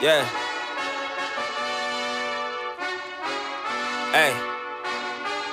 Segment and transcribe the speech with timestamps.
[0.00, 0.24] Yeah.
[4.14, 4.32] Hey.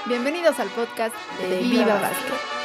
[0.05, 2.56] Bienvenidos al podcast de Viva Basket.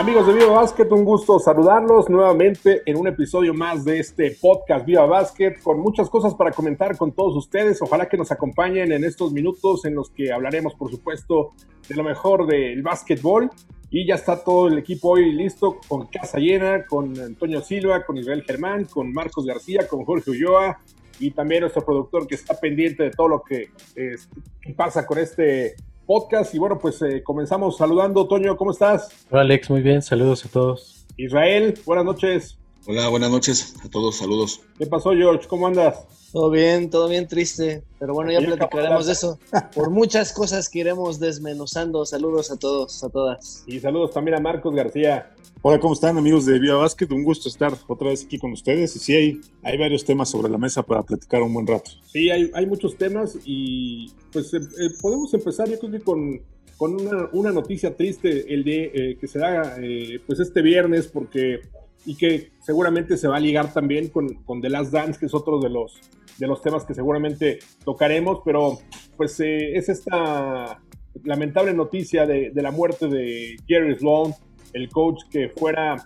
[0.00, 4.86] Amigos de Viva Basket, un gusto saludarlos nuevamente en un episodio más de este podcast
[4.86, 7.82] Viva Basket, con muchas cosas para comentar con todos ustedes.
[7.82, 11.52] Ojalá que nos acompañen en estos minutos en los que hablaremos, por supuesto,
[11.86, 13.50] de lo mejor del básquetbol.
[13.90, 18.16] Y ya está todo el equipo hoy listo, con casa llena, con Antonio Silva, con
[18.16, 20.80] Israel Germán, con Marcos García, con Jorge Ulloa
[21.18, 24.16] y también nuestro productor que está pendiente de todo lo que, eh,
[24.62, 25.74] que pasa con este
[26.10, 26.52] podcast.
[26.56, 28.26] Y bueno, pues eh, comenzamos saludando.
[28.26, 29.10] Toño, ¿cómo estás?
[29.30, 31.06] Hola Alex, muy bien, saludos a todos.
[31.16, 32.58] Israel, buenas noches.
[32.86, 34.62] Hola, buenas noches a todos, saludos.
[34.78, 35.46] ¿Qué pasó, George?
[35.46, 36.06] ¿Cómo andas?
[36.32, 39.38] Todo bien, todo bien triste, pero bueno, ya platicaremos de eso.
[39.74, 42.06] Por muchas cosas que iremos desmenuzando.
[42.06, 43.64] Saludos a todos, a todas.
[43.66, 45.30] Y saludos también a Marcos García.
[45.60, 47.06] Hola, ¿cómo están amigos de Viva Basket?
[47.10, 48.96] Un gusto estar otra vez aquí con ustedes.
[48.96, 51.90] Y sí, hay, hay varios temas sobre la mesa para platicar un buen rato.
[52.06, 56.40] Sí, hay, hay muchos temas y pues eh, eh, podemos empezar yo creo que con,
[56.78, 61.08] con una, una noticia triste, el de eh, que se da eh, pues este viernes
[61.08, 61.60] porque
[62.06, 65.34] y que seguramente se va a ligar también con, con The Last Dance, que es
[65.34, 65.98] otro de los,
[66.38, 68.78] de los temas que seguramente tocaremos, pero
[69.16, 70.80] pues eh, es esta
[71.24, 74.34] lamentable noticia de, de la muerte de Jerry Sloan,
[74.72, 75.96] el coach que fuera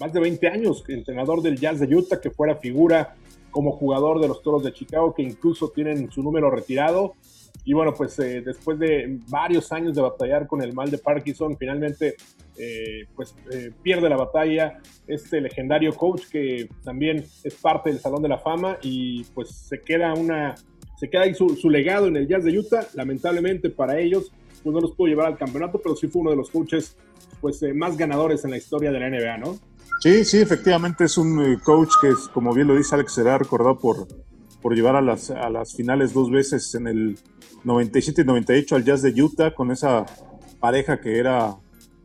[0.00, 3.16] más de 20 años, entrenador del Jazz de Utah, que fuera figura
[3.50, 7.14] como jugador de los Toros de Chicago, que incluso tienen su número retirado.
[7.64, 11.56] Y bueno, pues eh, después de varios años de batallar con el mal de Parkinson,
[11.56, 12.16] finalmente
[12.58, 18.22] eh, pues eh, pierde la batalla este legendario coach que también es parte del Salón
[18.22, 20.54] de la Fama y pues se queda una
[20.96, 22.86] se queda ahí su, su legado en el Jazz de Utah.
[22.94, 24.30] Lamentablemente para ellos,
[24.62, 26.96] pues no los pudo llevar al campeonato, pero sí fue uno de los coaches
[27.40, 29.58] pues más ganadores en la historia de la NBA, ¿no?
[30.00, 34.06] Sí, sí, efectivamente es un coach que, como bien lo dice Alex, será recordado por,
[34.62, 37.18] por llevar a las, a las finales dos veces en el
[37.64, 40.06] 97 y 98 al Jazz de Utah con esa
[40.60, 41.56] pareja que era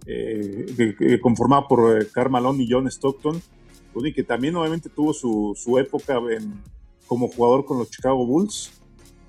[0.06, 3.42] eh, conformada por eh, Karl Malone y John Stockton,
[3.94, 6.20] bueno, y que también obviamente tuvo su, su época
[7.08, 8.72] como jugador con los Chicago Bulls.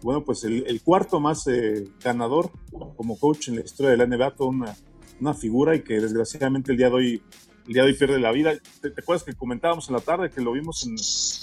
[0.02, 2.50] Bueno, pues el, cuarto más eh, ganador
[2.96, 4.76] como coach en la historia de la NBA, toda una,
[5.20, 7.22] una figura y que desgraciadamente el día de hoy
[7.66, 8.52] el día de hoy pierde la vida.
[8.80, 10.96] ¿Te, te acuerdas que comentábamos en la tarde que lo vimos en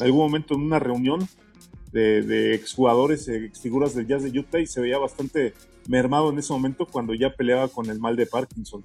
[0.06, 1.28] algún momento en una reunión
[1.98, 5.54] de, de exjugadores, eh, exfiguras del Jazz de Utah y se veía bastante
[5.88, 8.84] mermado en ese momento cuando ya peleaba con el mal de Parkinson?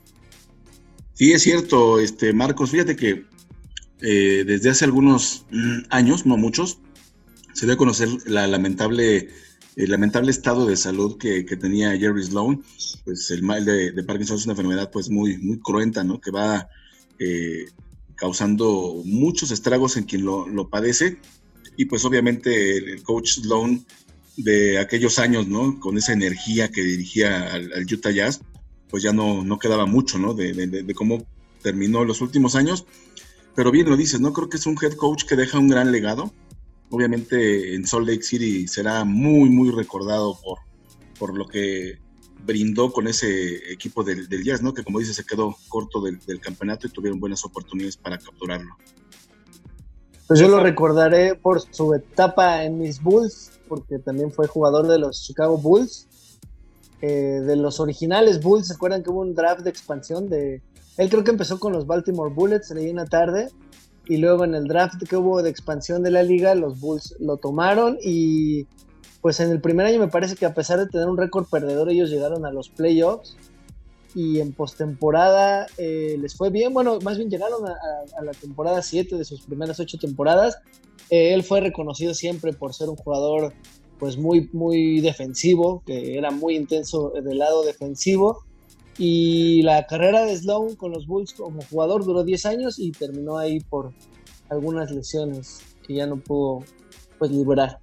[1.14, 3.24] Sí, es cierto, este, Marcos, fíjate que
[4.00, 5.46] eh, desde hace algunos
[5.90, 6.78] años, no muchos,
[7.52, 9.28] se dio a conocer la lamentable,
[9.76, 12.62] el lamentable estado de salud que, tenía Jerry Sloan.
[13.04, 16.20] Pues el mal de, Parkinson es una enfermedad pues muy, muy cruenta, ¿no?
[16.20, 16.68] Que va
[17.18, 17.66] eh,
[18.14, 21.18] causando muchos estragos en quien lo padece.
[21.76, 23.84] Y pues obviamente el, coach Sloan
[24.36, 25.78] de aquellos años, ¿no?
[25.80, 28.40] Con esa energía que dirigía al, Utah Jazz,
[28.88, 30.34] pues ya no, no quedaba mucho, ¿no?
[30.34, 31.26] De, cómo
[31.62, 32.84] terminó los últimos años.
[33.54, 34.32] Pero bien lo dices, ¿no?
[34.32, 36.32] Creo que es un head coach que deja un gran legado.
[36.90, 40.58] Obviamente en Salt Lake City será muy, muy recordado por,
[41.18, 41.98] por lo que
[42.44, 44.74] brindó con ese equipo del, del Jazz, ¿no?
[44.74, 48.76] Que como dices, se quedó corto del, del campeonato y tuvieron buenas oportunidades para capturarlo.
[50.26, 54.98] Pues yo lo recordaré por su etapa en mis Bulls, porque también fue jugador de
[54.98, 56.08] los Chicago Bulls.
[57.00, 60.28] Eh, de los originales Bulls, ¿se acuerdan que hubo un draft de expansión?
[60.28, 60.62] de
[60.96, 63.48] Él creo que empezó con los Baltimore Bullets, leí una tarde,
[64.06, 67.36] y luego en el draft que hubo de expansión de la liga, los Bulls lo
[67.38, 68.66] tomaron y
[69.20, 71.88] pues en el primer año me parece que a pesar de tener un récord perdedor,
[71.90, 73.36] ellos llegaron a los playoffs
[74.14, 76.72] y en postemporada eh, les fue bien.
[76.74, 80.58] Bueno, más bien llegaron a, a- a la temporada 7 de sus primeras 8 temporadas.
[81.10, 83.52] Eh, él fue reconocido siempre por ser un jugador
[83.98, 88.44] pues muy, muy defensivo, que era muy intenso del lado defensivo.
[88.98, 93.38] Y la carrera de Sloan con los Bulls como jugador duró 10 años y terminó
[93.38, 93.92] ahí por
[94.50, 96.64] algunas lesiones que ya no pudo
[97.18, 97.78] pues liberar.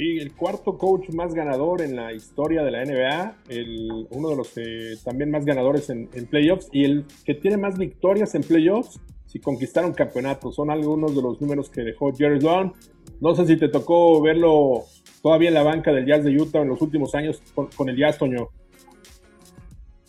[0.00, 4.36] Sí, el cuarto coach más ganador en la historia de la NBA, el, uno de
[4.36, 8.98] los eh, también más ganadores en, playoffs y el que tiene más victorias en playoffs
[9.26, 10.54] si conquistaron campeonatos.
[10.54, 12.72] Son algunos de los números que dejó Jerry Sloan.
[13.20, 14.84] No sé si te tocó verlo
[15.22, 17.98] todavía en la banca del Jazz de Utah en los últimos años con, con el
[17.98, 18.48] Jazz, Toño.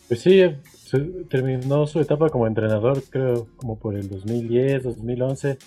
[0.08, 0.40] Pues sí,
[0.72, 5.58] se- terminó su etapa como entrenador, creo, como por el 2010, 2011.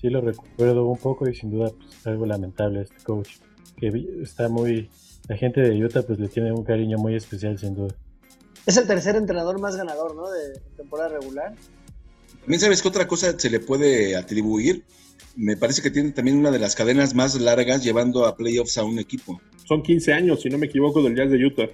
[0.00, 3.36] Sí lo recuerdo un poco y sin duda pues, es algo lamentable este coach,
[3.76, 4.88] que está muy...
[5.28, 7.94] La gente de Utah pues le tiene un cariño muy especial sin duda.
[8.64, 10.30] Es el tercer entrenador más ganador, ¿no?
[10.30, 11.54] De temporada regular.
[12.40, 14.84] También sabes que otra cosa se le puede atribuir.
[15.36, 18.84] Me parece que tiene también una de las cadenas más largas llevando a playoffs a
[18.84, 19.40] un equipo.
[19.66, 21.68] Son 15 años, si no me equivoco, del Jazz de Utah.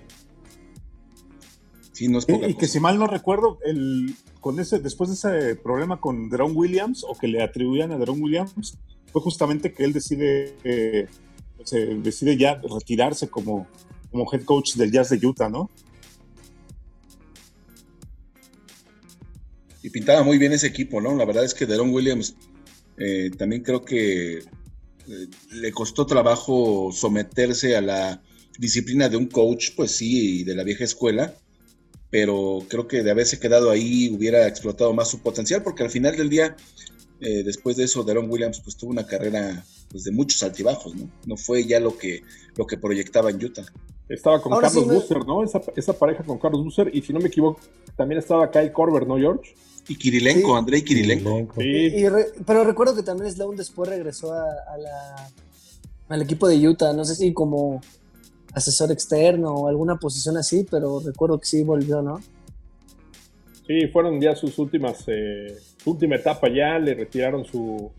[1.94, 5.08] Sí, no es Y, poca y que si mal no recuerdo, el, con ese, después
[5.08, 8.76] de ese problema con Deron Williams, o que le atribuían a Deron Williams,
[9.12, 11.06] fue justamente que él decide, eh,
[11.56, 13.68] pues, eh, decide ya retirarse como,
[14.10, 15.70] como head coach del Jazz de Utah, ¿no?
[19.82, 21.14] Y pintaba muy bien ese equipo, ¿no?
[21.14, 22.34] La verdad es que Deron Williams
[22.96, 24.42] eh, también creo que eh,
[25.52, 28.22] le costó trabajo someterse a la
[28.58, 31.34] disciplina de un coach, pues sí, de la vieja escuela,
[32.14, 36.16] pero creo que de haberse quedado ahí hubiera explotado más su potencial, porque al final
[36.16, 36.54] del día,
[37.20, 41.10] eh, después de eso, Deron Williams pues tuvo una carrera pues, de muchos altibajos, ¿no?
[41.26, 42.22] No fue ya lo que,
[42.54, 43.64] lo que proyectaba en Utah.
[44.08, 45.42] Estaba con Ahora Carlos sí Busser, ¿no?
[45.42, 46.88] Esa, esa pareja con Carlos Busser.
[46.94, 47.58] Y si no me equivoco,
[47.96, 49.52] también estaba Kyle Korver, ¿no, George?
[49.88, 50.56] Y Kirilenko, Sí.
[50.56, 51.48] Andrei Kirilenko.
[51.52, 51.60] Kirilenko.
[51.60, 51.96] Sí.
[52.00, 55.30] Y re- pero recuerdo que también Sloan después regresó a, a la,
[56.10, 57.80] al equipo de Utah, no sé si como
[58.54, 62.20] asesor externo o alguna posición así, pero recuerdo que sí volvió, ¿no?
[63.66, 67.90] Sí, fueron ya sus últimas, eh, su última etapa ya, le retiraron su,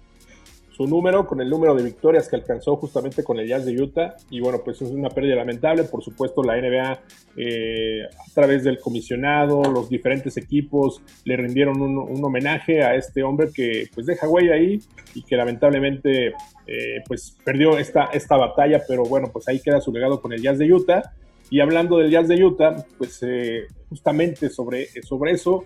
[0.75, 4.15] su número con el número de victorias que alcanzó justamente con el Jazz de Utah.
[4.29, 5.83] Y bueno, pues es una pérdida lamentable.
[5.85, 6.99] Por supuesto, la NBA,
[7.37, 13.49] eh, a través del comisionado, los diferentes equipos, le rindieron un, homenaje a este hombre
[13.53, 14.79] que pues deja huella ahí
[15.13, 16.33] y que lamentablemente
[16.67, 18.81] eh, pues perdió esta, esta batalla.
[18.85, 21.13] Pero bueno, pues ahí queda su legado con el Jazz de Utah.
[21.49, 25.63] Y hablando del Jazz de Utah, pues eh, justamente sobre, sobre eso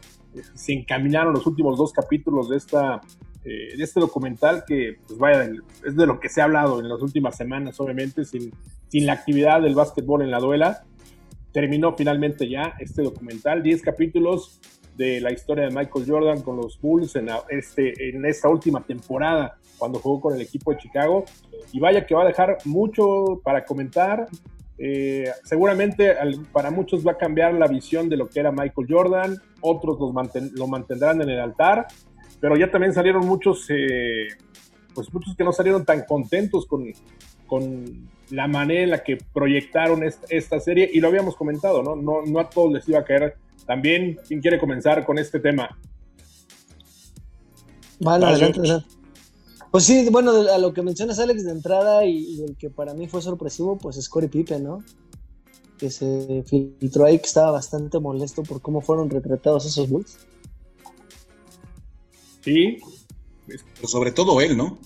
[0.54, 3.02] se encaminaron los últimos dos capítulos de, esta,
[3.50, 5.50] eh, de este documental que, pues vaya,
[5.86, 8.52] es de lo que se ha hablado en las últimas semanas, obviamente, sin,
[8.90, 10.84] sin la actividad del básquetbol en la duela.
[11.52, 14.60] Terminó finalmente ya este documental, 10 capítulos
[14.96, 18.84] de la historia de Michael Jordan con los Bulls en, la- este, en esta última
[18.84, 21.26] temporada, cuando jugó con el equipo de Chicago.
[21.72, 24.28] Y vaya que va a dejar mucho para comentar,
[24.78, 28.88] eh, seguramente al- para muchos va a cambiar la visión de lo que era Michael
[28.90, 31.88] Jordan, otros los manten- lo mantendrán en el altar,
[32.40, 34.28] pero ya también salieron muchos, eh,
[34.94, 36.86] pues muchos que no salieron tan contentos con,
[37.48, 41.96] con la manera en la que proyectaron est- esta serie y lo habíamos comentado, ¿no?
[41.96, 42.22] ¿no?
[42.26, 43.36] No a todos les iba a caer.
[43.66, 45.78] También, ¿quién quiere comenzar con este tema?
[48.00, 48.36] Vale, Vale.
[48.38, 48.88] adelante, adelante.
[49.72, 52.94] Pues sí, bueno, a lo que mencionas Alex de entrada y, y el que para
[52.96, 54.84] mí fue sorpresivo, pues es Corey Pippen, ¿no?
[55.78, 60.18] Que se filtró ahí que estaba bastante molesto por cómo fueron retratados esos Bulls.
[62.44, 62.78] Sí,
[63.48, 64.80] Pero sobre todo él, ¿no?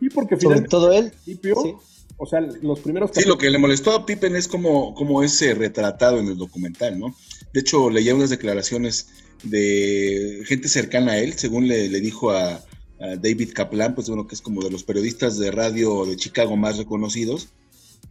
[0.00, 1.10] y porque Sobre finalmente todo él.
[1.10, 1.74] principio, Sí.
[2.18, 5.40] o sea, los primeros Sí, lo que le molestó a Pippen es como, como es
[5.42, 7.14] eh, retratado en el documental, ¿no?
[7.52, 9.08] De hecho, leía unas declaraciones
[9.42, 12.54] de gente cercana a él, según le, le dijo a,
[13.00, 16.56] a David Kaplan, pues bueno, que es como de los periodistas de radio de Chicago
[16.56, 17.48] más reconocidos,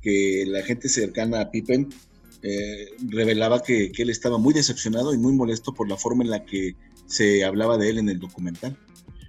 [0.01, 1.88] que la gente cercana a Pippen
[2.42, 6.30] eh, revelaba que, que él estaba muy decepcionado y muy molesto por la forma en
[6.30, 6.75] la que
[7.06, 8.78] se hablaba de él en el documental.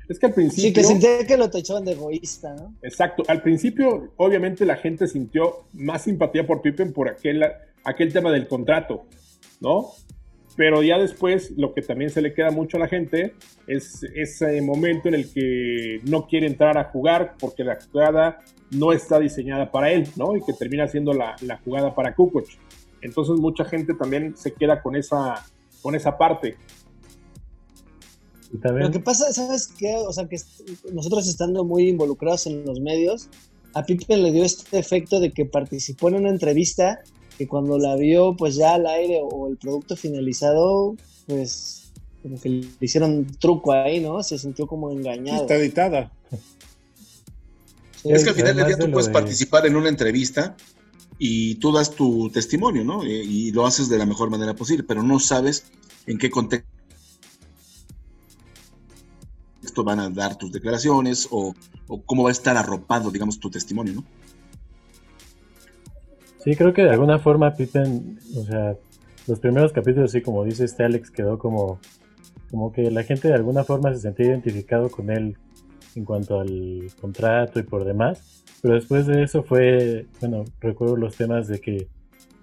[0.09, 0.69] Es que al principio...
[0.69, 2.75] Sí, que sentía que lo tachaban de egoísta, ¿no?
[2.83, 3.25] Exacto.
[3.29, 7.45] Al principio, obviamente, la gente sintió más simpatía por Pippen por aquel,
[7.85, 9.05] aquel tema del contrato,
[9.61, 9.91] ¿no?
[10.57, 13.35] Pero ya después, lo que también se le queda mucho a la gente
[13.67, 18.41] es ese momento en el que no quiere entrar a jugar porque la jugada
[18.71, 20.37] no está diseñada para él, ¿no?
[20.37, 22.49] Y que termina siendo la, la jugada para Kukoc.
[23.03, 25.45] Entonces, mucha gente también se queda con esa,
[25.83, 26.57] con esa parte.
[28.51, 29.95] Lo que pasa, ¿sabes qué?
[29.97, 30.37] O sea, que
[30.93, 33.29] nosotros estando muy involucrados en los medios,
[33.75, 37.01] a Pippen le dio este efecto de que participó en una entrevista
[37.37, 42.49] que cuando la vio pues ya al aire o el producto finalizado, pues como que
[42.49, 44.23] le hicieron truco ahí, ¿no?
[44.23, 45.43] Se sintió como engañado.
[45.43, 46.11] Está editada.
[48.03, 48.11] Sí.
[48.11, 50.57] Es que al final del día tú puedes de- participar en una entrevista
[51.19, 53.03] y tú das tu testimonio, ¿no?
[53.03, 55.71] Eh, Y, lo haces de la mejor manera posible, pero no sabes
[56.07, 56.69] en qué contexto
[59.85, 61.55] van a dar tus declaraciones o,
[61.87, 64.05] o cómo va a estar arropado, digamos, tu testimonio, ¿no?
[66.49, 68.77] sí, creo que de alguna forma Pippen, o sea,
[69.27, 71.79] los primeros capítulos, sí, como dice este Alex, quedó como,
[72.51, 75.37] como que la gente de alguna forma se sentía identificado con él
[75.99, 78.45] en cuanto al contrato y por demás.
[78.63, 81.89] Pero después de eso fue, bueno, recuerdo los temas de que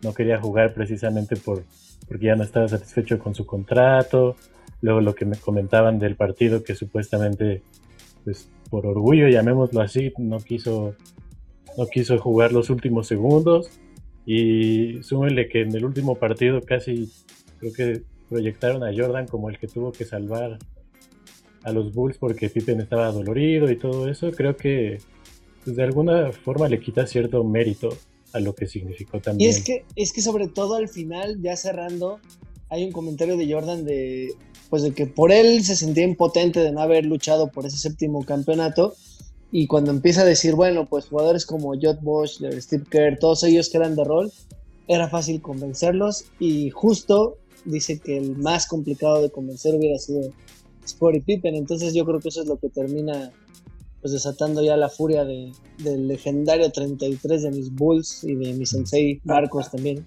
[0.04, 1.64] no quería jugar precisamente por,
[2.08, 4.36] porque ya no estaba satisfecho con su contrato.
[4.82, 7.64] Luego lo que me comentaban del partido que supuestamente
[8.24, 10.96] pues por orgullo, llamémoslo así, no quiso,
[11.78, 13.70] no quiso jugar los últimos segundos.
[14.26, 17.12] Y súmenle que en el último partido casi
[17.60, 20.58] creo que proyectaron a Jordan como el que tuvo que salvar
[21.66, 24.32] a los Bulls porque Pippen estaba dolorido y todo eso.
[24.32, 25.00] Creo que
[25.64, 27.90] pues, de alguna forma le quita cierto mérito
[28.34, 29.50] a lo que significó Y también.
[29.50, 32.20] es que, es que sobre todo al final, ya cerrando,
[32.70, 34.30] hay un comentario de Jordan de
[34.70, 38.24] pues de que por él se sentía impotente de no haber luchado por ese séptimo
[38.26, 38.96] campeonato.
[39.52, 43.70] Y cuando empieza a decir, bueno, pues jugadores como Jot Bosch, Steve Kerr, todos ellos
[43.70, 44.32] que eran de rol,
[44.88, 46.26] era fácil convencerlos.
[46.40, 50.32] Y justo dice que el más complicado de convencer hubiera sido
[50.86, 51.56] Scottie Pippen.
[51.56, 53.32] Entonces yo creo que eso es lo que termina
[54.02, 58.66] pues desatando ya la furia de, del legendario 33 de mis Bulls y de mi
[58.66, 60.06] sensei Marcos también.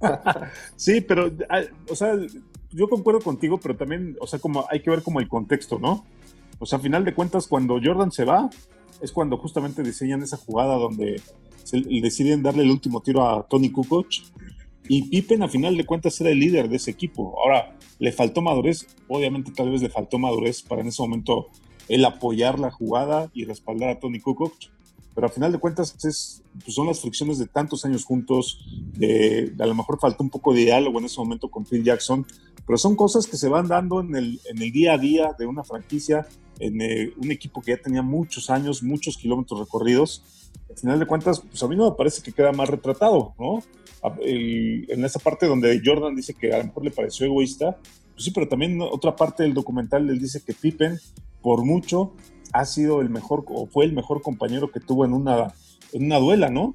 [0.76, 2.16] Sí, pero, ah, o sea,
[2.70, 6.06] yo concuerdo contigo, pero también, o sea, como hay que ver como el contexto, ¿no?
[6.58, 8.48] O sea, a final de cuentas, cuando Jordan se va,
[9.00, 11.20] es cuando justamente diseñan esa jugada donde
[11.64, 14.06] se, deciden darle el último tiro a Tony Kukoc.
[14.88, 17.34] Y Pippen, a final de cuentas, era el líder de ese equipo.
[17.42, 21.48] Ahora, le faltó madurez, obviamente tal vez le faltó madurez para en ese momento
[21.88, 24.54] el apoyar la jugada y respaldar a Tony Kukoc.
[25.14, 29.52] Pero a final de cuentas es, pues son las fricciones de tantos años juntos, de,
[29.58, 32.24] a lo mejor faltó un poco de diálogo en ese momento con Phil Jackson,
[32.64, 36.26] pero son cosas que se van dando en el día a día de una franquicia,
[36.60, 40.22] en eh, un equipo que ya tenía muchos años, muchos kilómetros recorridos.
[40.68, 43.62] Al final de cuentas, pues a mí no me parece que queda más retratado, ¿no?
[44.22, 47.76] El- en esa parte donde Jordan dice que a lo mejor le pareció egoísta,
[48.14, 50.98] pues sí, pero también otra parte del documental él dice que Pippen,
[51.42, 52.12] por mucho,
[52.52, 55.52] ha sido el mejor o fue el mejor compañero que tuvo en una,
[55.92, 56.74] en una duela, ¿no?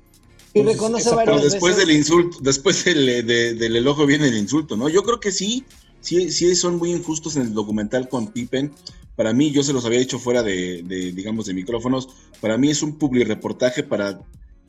[0.53, 1.87] Y Entonces, reconoce Pero varias después veces.
[1.87, 4.87] del insulto, después del, de- del elogio viene el insulto, ¿no?
[4.87, 5.65] Yo creo que sí,
[6.05, 8.71] sí, sí son muy injustos en el documental con Pippen.
[9.15, 12.09] Para mí, yo se los había dicho fuera de, de, digamos, de micrófonos.
[12.41, 14.21] Para mí es un publireportaje para,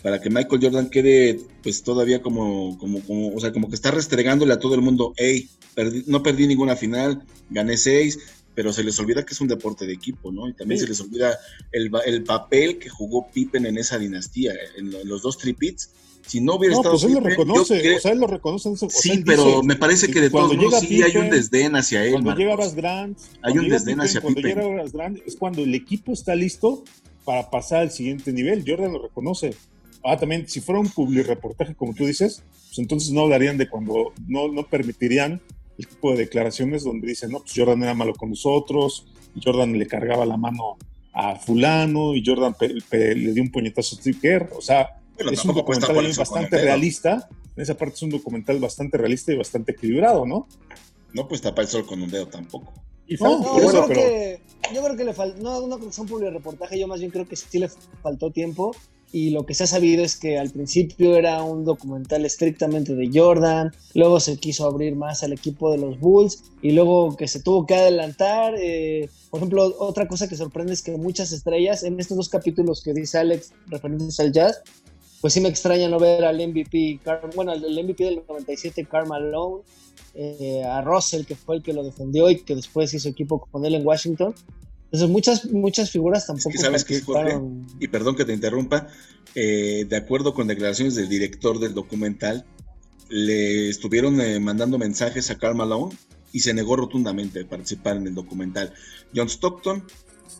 [0.02, 3.90] para que Michael Jordan quede, pues, todavía como, como, como, o sea, como que está
[3.90, 8.18] restregándole a todo el mundo, hey, perdí- no perdí ninguna final, gané seis,
[8.54, 10.48] pero se les olvida que es un deporte de equipo, ¿no?
[10.48, 10.84] Y también Sí.
[10.84, 11.36] se les olvida
[11.72, 15.90] el, el papel que jugó Pippen en esa dinastía, en los dos tripits.
[16.26, 18.18] Si no hubiera No, estado pues él lo Pippen, yo reconoce, creo- o sea, él
[18.18, 18.68] lo reconoce.
[18.68, 21.16] o sea, sí, pero dice, me parece que de cuando todos modos llega sí hay
[21.16, 24.20] un Pippen, desdén hacia él, Cuando llega Bas Grant, Hay cuando un llega desdén hacia
[24.20, 24.58] cuando Pippen.
[24.58, 26.82] llega Bas Grant, es cuando el equipo está listo
[27.24, 28.64] para pasar al siguiente nivel.
[28.66, 29.54] Jordan lo reconoce.
[30.04, 34.12] Ah, también, si fuera un publireportaje, como tú dices, pues entonces no hablarían de cuando
[34.28, 35.40] no, no permitirían
[35.78, 39.06] el tipo de declaraciones donde dicen, no, pues Jordan era malo con nosotros,
[39.42, 40.76] Jordan le cargaba la mano
[41.12, 42.54] a fulano, y Jordan
[42.92, 44.50] le dio un puñetazo a Steve Kerr.
[44.56, 47.28] O sea, Bueno, es un documental bastante realista.
[47.56, 50.46] En esa parte es un documental bastante realista y bastante equilibrado, ¿no?
[51.12, 52.72] No, pues tapa el sol con un dedo tampoco.
[53.20, 54.40] No, No, yo, eso, creo pero- que,
[54.74, 57.10] yo creo que le faltó, no, no creo que sea un reportaje, yo más bien
[57.12, 57.68] creo que sí le
[58.02, 58.74] faltó tiempo
[59.12, 63.08] y lo que se ha sabido es que al principio era un documental estrictamente de
[63.14, 67.40] Jordan, luego se quiso abrir más al equipo de los Bulls y luego que se
[67.40, 68.54] tuvo que adelantar.
[68.58, 72.82] eh, por ejemplo, otra cosa que sorprende es que muchas estrellas en estos dos capítulos
[72.82, 74.60] que dice Alex referentes al jazz,
[75.26, 77.00] pues sí me extraña no ver al MVP,
[77.34, 79.64] bueno, del MVP del 97, Karl Malone,
[80.14, 83.66] eh, a Russell, que fue el que lo defendió y que después hizo equipo con
[83.66, 84.36] él en Washington.
[84.84, 87.22] Entonces muchas, muchas figuras tampoco ¿sabes qué, Jorge?
[87.22, 87.66] participaron.
[87.80, 88.86] Y perdón que te interrumpa,
[89.34, 92.44] eh, de acuerdo con declaraciones del director del documental,
[93.08, 95.96] le estuvieron eh, mandando mensajes a Karl Malone
[96.30, 98.72] y se negó rotundamente a participar en el documental.
[99.12, 99.82] John Stockton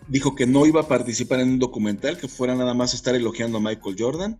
[0.06, 3.58] dijo que no iba a participar en un documental, que fuera nada más estar elogiando
[3.58, 4.38] a Michael Jordan.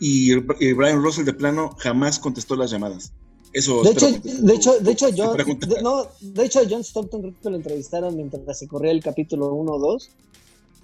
[0.00, 3.12] Y, y Brian Russell de plano jamás contestó las llamadas.
[3.52, 7.20] Eso De hecho, que- de hecho, de hecho, John, de, no, de hecho, John Stockton
[7.22, 10.10] creo que lo entrevistaron mientras se corría el capítulo 1 o 2.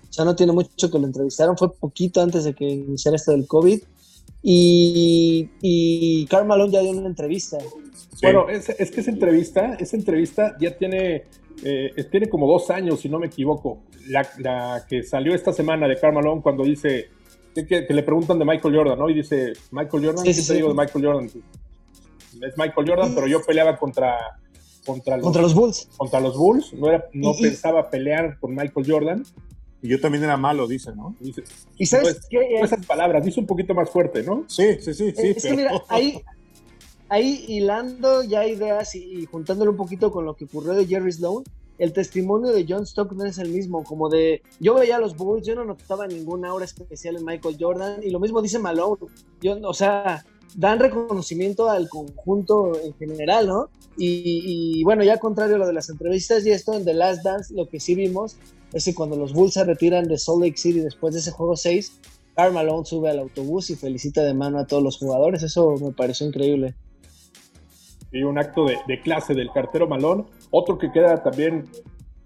[0.09, 3.33] O sea, no tiene mucho que lo entrevistaron, fue poquito antes de que iniciara esto
[3.33, 3.81] del COVID.
[4.43, 7.59] Y, y Karl Malone ya dio una entrevista.
[8.23, 11.25] Bueno, es, es que esa entrevista, esa entrevista ya tiene,
[11.63, 13.83] eh, tiene como dos años, si no me equivoco.
[14.09, 17.07] La, la que salió esta semana de Karl Malone cuando dice
[17.55, 19.09] que, que- que le preguntan de Michael Jordan, ¿no?
[19.09, 20.55] Y dice, Michael Jordan, Sí, ¿qué sí, te sí.
[20.55, 21.27] digo de Michael Jordan?
[22.43, 24.17] Es Michael Jordan, pero yo peleaba contra,
[24.85, 25.89] contra, los, Contra los Bulls.
[25.97, 29.23] contra los Bulls, no, era, no Y- pensaba pelear con Michael Jordan.
[29.83, 31.15] Y yo también era malo, dice, ¿no?
[31.21, 31.45] Y dice,
[31.77, 32.57] ¿Y sabes Pues, qué?
[32.59, 34.45] no esas palabras, dice un poquito más fuerte, ¿no?
[34.49, 35.27] Sí, sí, sí, sí.
[35.37, 36.23] es que mira, ahí,
[37.11, 41.13] ahí hilando ya ideas y, y juntándolo un poquito con lo que ocurrió de Jerry
[41.13, 41.45] Sloan,
[41.79, 45.47] el testimonio de John Stockton es el mismo, como de, yo veía a los Bulls,
[45.47, 49.07] yo no notaba ninguna aura especial en Michael Jordan, y lo mismo dice Malone,
[49.41, 50.25] yo, o sea,
[50.57, 53.69] dan reconocimiento al conjunto en general, ¿no?
[53.97, 57.25] Y, y, bueno, ya contrario a lo de las entrevistas y esto, en The Last
[57.25, 58.37] Dance, lo que sí vimos
[58.73, 61.57] es que cuando los Bulls se retiran de Salt Lake City después de ese juego
[61.57, 62.01] 6,
[62.35, 65.43] Karl Malone sube al autobús y felicita de mano a todos los jugadores.
[65.43, 66.75] Eso me pareció increíble.
[68.15, 70.27] Y un acto de, de clase del cartero Malón.
[70.51, 71.65] Otro que queda también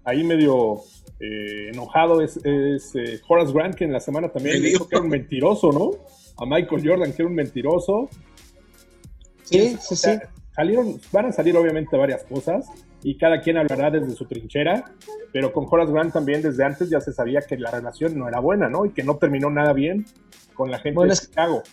[0.05, 0.81] ahí medio
[1.19, 5.03] eh, enojado es, es, eh, Horace Grant, que en la semana también dijo que era
[5.03, 5.91] un mentiroso, ¿no?
[6.37, 8.07] A Michael Jordan, que era un mentiroso.
[9.43, 10.11] Sí, sí, O sí.
[10.55, 12.67] salieron, van a salir obviamente varias cosas
[13.01, 14.83] y cada quien hablará desde su trinchera,
[15.33, 18.39] pero con Horace Grant también desde antes ya se sabía que la relación no era
[18.39, 18.85] buena, ¿no?
[18.85, 20.05] Y que no terminó nada bien
[20.53, 21.63] con la gente Bueno, de es- Chicago.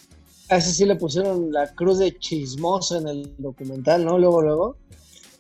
[0.49, 4.19] A ese sí le pusieron la cruz de chismoso en el documental, ¿no?
[4.19, 4.77] Luego, luego.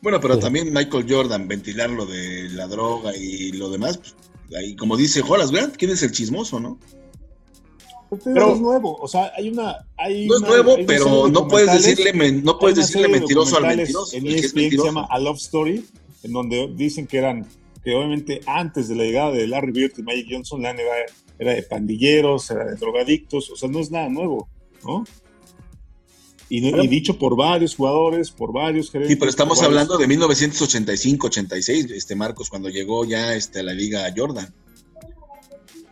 [0.02, 0.40] Bueno, pero Sí.
[0.40, 4.14] también Michael Jordan, ventilar lo de la droga y lo demás, pues,
[4.56, 6.78] ahí como dice Horace Grant, ¿quién es el chismoso, no?
[8.22, 9.76] Pero no es nuevo, o sea, hay una...
[9.96, 13.56] Hay No es una- nuevo, una pero no puedes decirle, men- no puedes decirle mentiroso
[13.56, 14.16] al mentiroso.
[14.16, 15.84] En el que es se llama A Love Story,
[16.22, 17.46] en donde dicen que eran,
[17.82, 20.84] que obviamente antes de la llegada de Larry Bird y Magic Johnson, la NBA
[21.38, 24.48] era de pandilleros, era de drogadictos, o sea, no es nada nuevo,
[24.86, 25.04] ¿no?
[26.48, 29.12] Y, dicho por varios jugadores, por varios gerentes.
[29.14, 34.12] Sí, pero estamos hablando de 1985-86, este Marcos, cuando llegó ya este, a la Liga
[34.16, 34.54] Jordan.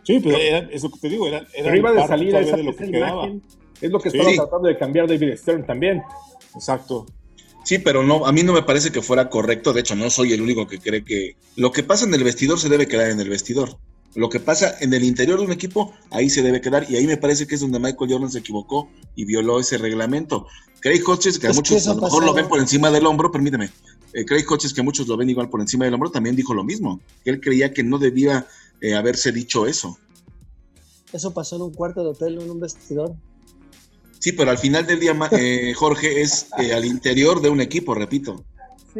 [0.03, 2.55] Sí, pero era- es lo que te digo, era, era Pero iba de salida esa,
[2.55, 3.23] de lo esa que quedaba.
[3.27, 3.43] imagen.
[3.81, 4.17] Es lo que Sí.
[4.17, 6.01] estaba tratando de cambiar David Stern también.
[6.53, 7.05] Exacto.
[7.65, 9.73] Sí, pero no, a mí no me parece que fuera correcto.
[9.73, 12.59] De hecho, no soy el único que cree que lo que pasa en el vestidor
[12.59, 13.77] se debe quedar en el vestidor.
[14.15, 16.89] Lo que pasa en el interior de un equipo, ahí se debe quedar.
[16.89, 20.47] Y ahí me parece que es donde Michael Jordan se equivocó y violó ese reglamento.
[20.79, 23.31] Craig Hodges, que a Es muchos a lo mejor lo ven por encima del hombro,
[23.31, 23.69] permíteme.
[24.13, 26.63] eh, Craig Hodges, que muchos lo ven igual por encima del hombro, también dijo lo
[26.63, 27.01] mismo.
[27.23, 28.47] Que él creía que no debía
[28.81, 29.97] eh, haberse dicho eso.
[31.11, 33.15] Eso pasó en un cuarto de hotel, en un vestidor.
[34.19, 38.45] Sí, pero al final del día, eh, Jorge, es al interior de un equipo, repito.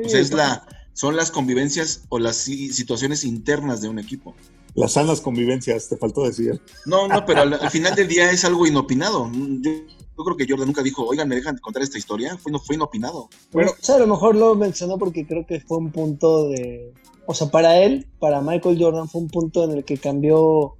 [0.04, 4.36] O sea, es la, son las convivencias o las si- situaciones internas de un equipo.
[4.76, 6.62] Las sanas convivencias, te faltó decir.
[6.86, 9.32] No, no, pero al, al final del día es algo inopinado.
[9.34, 9.72] Yo,
[10.18, 12.38] yo creo que Jordan nunca dijo, oigan, me dejan de contar esta historia.
[12.38, 13.30] Fue, no, fue inopinado.
[13.52, 13.72] Bueno.
[13.72, 16.94] O sea, a lo mejor lo mencionó porque creo que fue un punto de.
[17.26, 20.76] O sea, para él, para Michael Jordan, fue un punto en el que cambió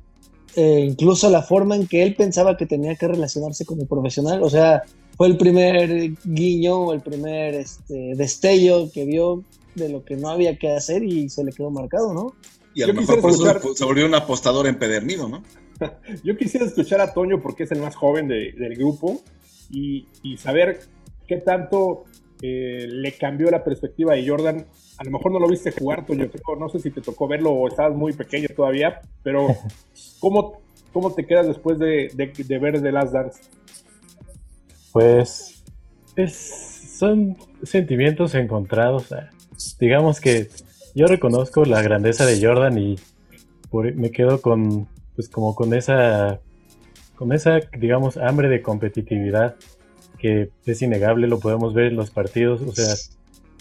[0.56, 4.42] eh, incluso la forma en que él pensaba que tenía que relacionarse como profesional.
[4.42, 4.84] O sea,
[5.18, 9.44] fue el primer guiño o el primer este, destello que vio
[9.76, 12.34] de lo que no había que hacer y se le quedó marcado, ¿no?
[12.76, 15.42] Y a Yo lo mejor eso se volvió un apostador empedernido, ¿no?
[16.24, 19.22] Yo quisiera escuchar a Toño porque es el más joven de- del grupo
[19.72, 20.82] y, y saber
[21.28, 22.04] qué tanto
[22.42, 24.66] eh, le cambió la perspectiva de Jordan.
[24.98, 27.52] A lo mejor no lo viste jugar, Toño, creo, no sé si te tocó verlo
[27.52, 29.48] o estabas muy pequeño todavía, pero
[30.20, 30.62] ¿cómo,
[30.94, 33.42] cómo te quedas después de, de- de ver The Last Dance?
[34.92, 35.64] Pues
[36.16, 39.12] es- son sentimientos encontrados.
[39.12, 39.30] ah.
[39.80, 40.50] Digamos que
[40.96, 42.96] yo reconozco la grandeza de Jordan y
[43.96, 46.40] me quedo con, pues como con esa,
[47.16, 49.56] con esa, digamos, hambre de competitividad
[50.18, 52.62] que es innegable, lo podemos ver en los partidos.
[52.62, 52.96] O sea,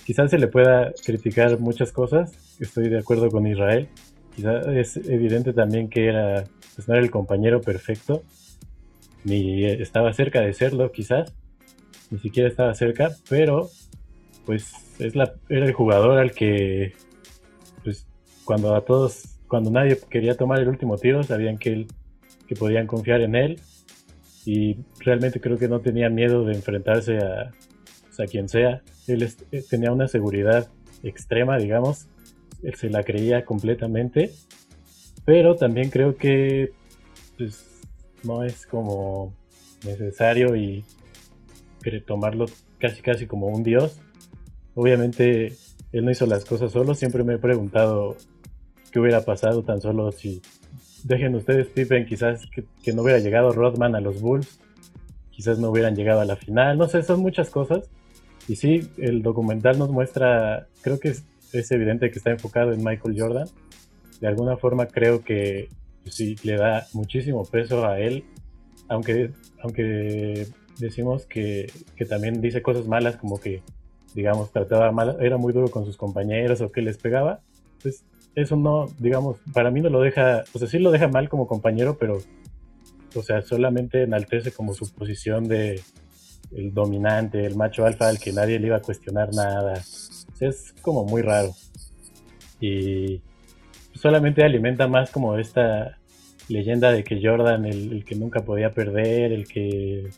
[0.05, 3.89] quizás se le pueda criticar muchas cosas, estoy de acuerdo con Israel.
[4.37, 6.45] Quizás es evidente también que era,
[6.75, 8.23] pues no era el compañero perfecto,
[9.25, 11.35] ni estaba cerca de serlo, quizás,
[12.11, 13.69] ni siquiera estaba cerca, pero
[14.47, 16.95] pues es la, era el jugador al que,
[18.45, 21.87] cuando a todos, cuando nadie quería tomar el último tiro, sabían que él,
[22.47, 23.61] que podían confiar en él
[24.45, 27.53] y realmente creo que no tenía miedo de enfrentarse a,
[28.03, 28.83] pues, a quien sea.
[29.07, 30.69] Él eh, tenía una seguridad
[31.03, 32.09] extrema, digamos,
[32.63, 34.31] él se la creía completamente,
[35.25, 36.73] pero también creo que
[37.37, 37.81] pues,
[38.23, 39.35] no es como
[39.85, 40.85] necesario y
[42.07, 42.47] tomarlo
[42.79, 44.01] casi casi como un dios.
[44.75, 45.53] Obviamente
[45.93, 48.17] él no hizo las cosas solo, siempre me he preguntado
[48.95, 50.41] qué hubiera pasado tan solo si
[51.03, 54.61] dejen ustedes Pippen quizás que, que no hubiera llegado Rodman a los Bulls,
[55.33, 57.91] quizás no hubieran llegado a la final, no sé, son muchas cosas.
[58.47, 62.85] Y sí, el documental nos muestra, creo que es, es evidente que está enfocado en
[62.85, 63.49] Michael Jordan.
[64.21, 65.69] De alguna forma creo que
[66.05, 68.23] pues, sí le da muchísimo peso a él,
[68.87, 70.47] aunque, aunque
[70.79, 73.61] decimos que, que también dice cosas malas, como que,
[74.15, 77.41] digamos, trataba mal, era muy duro con sus compañeros o que les pegaba,
[77.83, 78.05] pues
[78.35, 81.47] eso no, digamos, para mí no lo deja, o sea, sí lo deja mal como
[81.47, 82.19] compañero, pero,
[83.15, 85.81] o sea, solamente enaltece como su posición de
[86.53, 89.75] el dominante, el macho alfa al que nadie le iba a cuestionar nada.
[90.41, 91.55] Es como muy raro.
[92.61, 93.21] Y
[93.95, 95.99] solamente alimenta más como esta
[96.49, 100.11] leyenda de que Jordan, el, el que nunca podía perder, el que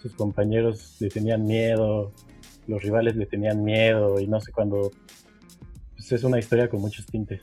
[0.00, 2.12] sus compañeros le tenían miedo,
[2.66, 4.90] los rivales le tenían miedo y no sé cuándo.
[5.96, 7.40] Pues es una historia con muchos tintes.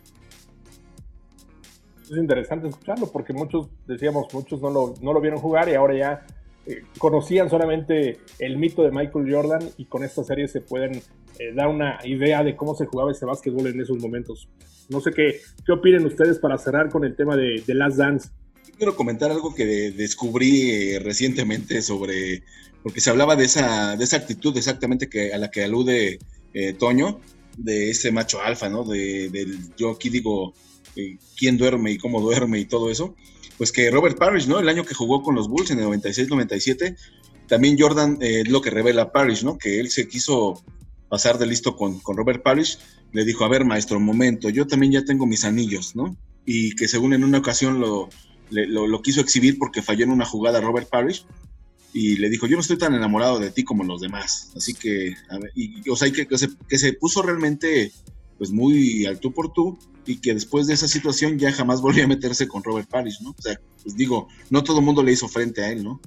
[2.12, 5.98] Es interesante escucharlo porque muchos, decíamos, muchos no lo, no lo vieron jugar y ahora
[5.98, 6.26] ya
[6.66, 10.96] eh, conocían solamente el mito de Michael Jordan y con esta serie se pueden
[11.40, 14.48] eh, dar una idea de cómo se jugaba ese básquetbol en esos momentos.
[14.90, 18.30] No sé qué, qué opinen ustedes para cerrar con el tema de, de Last Dance.
[18.78, 22.44] Quiero comentar algo que de- descubrí eh, recientemente sobre,
[22.84, 26.20] porque se hablaba de esa, de esa actitud exactamente que, a la que alude
[26.78, 27.22] Toño,
[27.58, 28.84] de ese macho alfa, ¿no?
[28.84, 30.54] De, del yo aquí digo
[30.96, 33.16] eh, quién duerme y cómo duerme y todo eso.
[33.58, 34.60] Pues que Robert Parrish, ¿no?
[34.60, 36.96] El año que jugó con los Bulls en el 96-97,
[37.48, 39.58] también Jordan eh, lo que revela Parrish, ¿no?
[39.58, 40.64] Que él se quiso
[41.10, 42.80] pasar de listo con, con Robert Parrish,
[43.12, 46.16] le dijo, a ver, maestro, un momento, yo también ya tengo mis anillos, ¿no?
[46.46, 48.10] Y que según en una ocasión lo,
[48.50, 51.26] le- lo, lo quiso exhibir porque falló en una jugada Robert Parrish
[51.94, 54.52] y le dijo, yo no estoy tan enamorado de ti como los demás.
[54.56, 57.92] Así que, a ver, y, o sea, que, que se, que se puso realmente
[58.38, 62.04] pues muy al tú por tú y que después de esa situación ya jamás volvió
[62.04, 63.32] a meterse con Robert Parrish, ¿no?
[63.32, 66.00] O sea, pues digo, no todo el mundo le hizo frente a él, ¿no?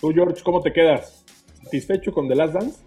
[0.00, 1.24] Tú, George, ¿cómo te quedas?
[1.64, 2.78] ¿Satisfecho con The Last Dance?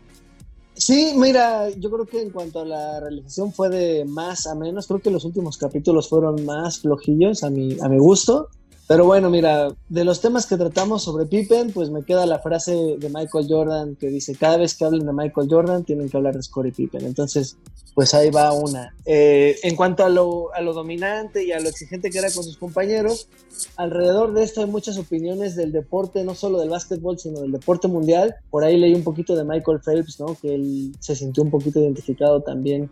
[0.75, 4.87] Sí, mira, yo creo que en cuanto a la realización fue de más a menos.
[4.87, 8.47] Creo que los últimos capítulos fueron más flojillos a mi, a mi gusto.
[8.89, 12.95] Pero bueno, mira, de los temas que tratamos sobre Pippen, pues me queda la frase
[12.97, 16.35] de Michael Jordan que dice, cada vez que hablen de Michael Jordan tienen que hablar
[16.35, 17.05] de Scottie Pippen.
[17.05, 17.55] Entonces,
[17.93, 18.95] pues ahí va una.
[19.05, 22.43] Eh, en cuanto a lo, a lo dominante y a lo exigente que era con
[22.43, 23.29] sus compañeros,
[23.75, 27.87] alrededor de esto hay muchas opiniones del deporte, no solo del básquetbol, sino del deporte
[27.87, 28.37] mundial.
[28.49, 30.35] Por ahí leí un poquito de Michael Phelps, ¿no?
[30.41, 32.89] Que él se sintió un poquito identificado también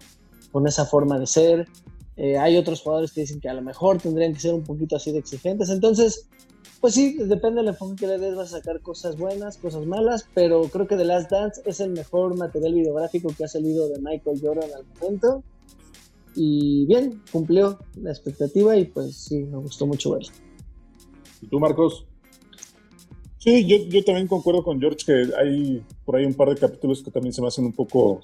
[0.52, 1.68] con esa forma de ser.
[2.18, 4.96] Eh, hay otros jugadores que dicen que a lo mejor tendrían que ser un poquito
[4.96, 5.70] así de exigentes.
[5.70, 6.28] Entonces,
[6.82, 10.28] pues sí, depende del enfoque que le des, vas a sacar cosas buenas, cosas malas,
[10.34, 14.00] pero creo que The Last Dance es el mejor material videográfico que ha salido de
[14.00, 15.44] Michael Jordan al momento.
[16.36, 20.30] Y bien, cumplió la expectativa y pues sí, me gustó mucho verlo.
[21.42, 22.06] ¿Y tú, Marcos?
[23.40, 27.02] Sí, yo, yo también concuerdo con George que hay por ahí un par de capítulos
[27.02, 28.22] que también se me hacen un poco,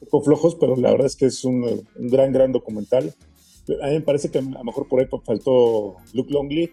[0.00, 3.14] poco flojos, pero la verdad es que es un, un gran, gran documental.
[3.82, 6.70] A mí me parece que a lo mejor por ahí faltó Luke Longley.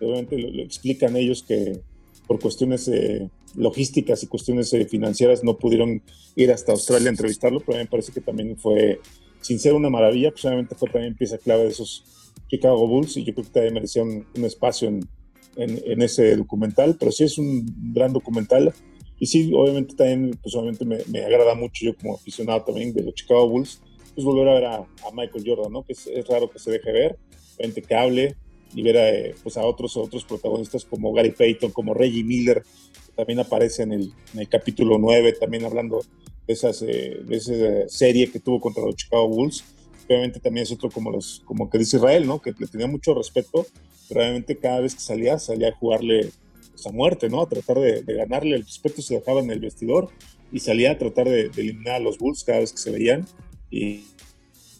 [0.00, 1.80] Obviamente lo, lo explican ellos que
[2.26, 6.02] por cuestiones eh, logísticas y cuestiones eh, financieras no pudieron
[6.34, 9.00] ir hasta Australia a entrevistarlo, pero a mí me parece que también fue,
[9.40, 13.24] sin ser una maravilla, pues obviamente fue también pieza clave de esos Chicago Bulls y
[13.24, 15.08] yo creo que también merecía un, un espacio en,
[15.56, 18.72] en, en, ese documental, pero sí es un gran documental.
[19.18, 23.02] Y sí, obviamente también, pues obviamente me, me agrada mucho yo como aficionado también de
[23.02, 23.80] los Chicago Bulls,
[24.14, 25.82] pues volver a ver a, a Michael Jordan, ¿no?
[25.84, 27.18] Que es, es, raro que se deje ver,
[27.56, 28.36] obviamente que hable
[28.74, 32.62] y ver a, pues a otros, a otros protagonistas como Gary Payton, como Reggie Miller,
[33.06, 36.02] que también aparece en el, en el capítulo 9, también hablando
[36.46, 39.64] de, esas, eh, de esa serie que tuvo contra los Chicago Bulls.
[40.06, 42.40] Obviamente también es otro como, los, como que dice Israel, ¿no?
[42.40, 43.66] Que le tenía mucho respeto,
[44.08, 46.30] pero obviamente cada vez que salía, salía a jugarle
[46.76, 47.42] pues, a muerte, ¿no?
[47.42, 50.08] A tratar de, de, ganarle el respeto, se dejaba en el vestidor
[50.52, 53.26] y salía a tratar de, de eliminar a los Bulls cada vez que se veían.
[53.70, 54.04] Y,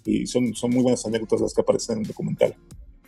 [0.04, 2.54] y son, son muy buenas anécdotas las que aparecen en el documental.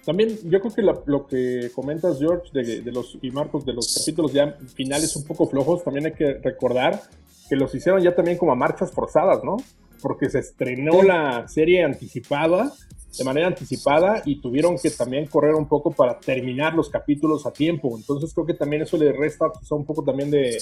[0.05, 3.75] También yo creo que la, lo que comentas, George, de, de, los y Marcos, de
[3.75, 7.03] los capítulos ya finales un poco flojos, también hay que recordar
[7.49, 9.59] que los hicieron ya también como a marchas forzadas, ¿no?
[10.01, 12.73] Porque se estrenó la serie anticipada,
[13.17, 17.53] de manera anticipada, y tuvieron que también correr un poco para terminar los capítulos a
[17.53, 17.97] tiempo.
[17.97, 20.59] Entonces creo que también eso le resta quizá un poco también de,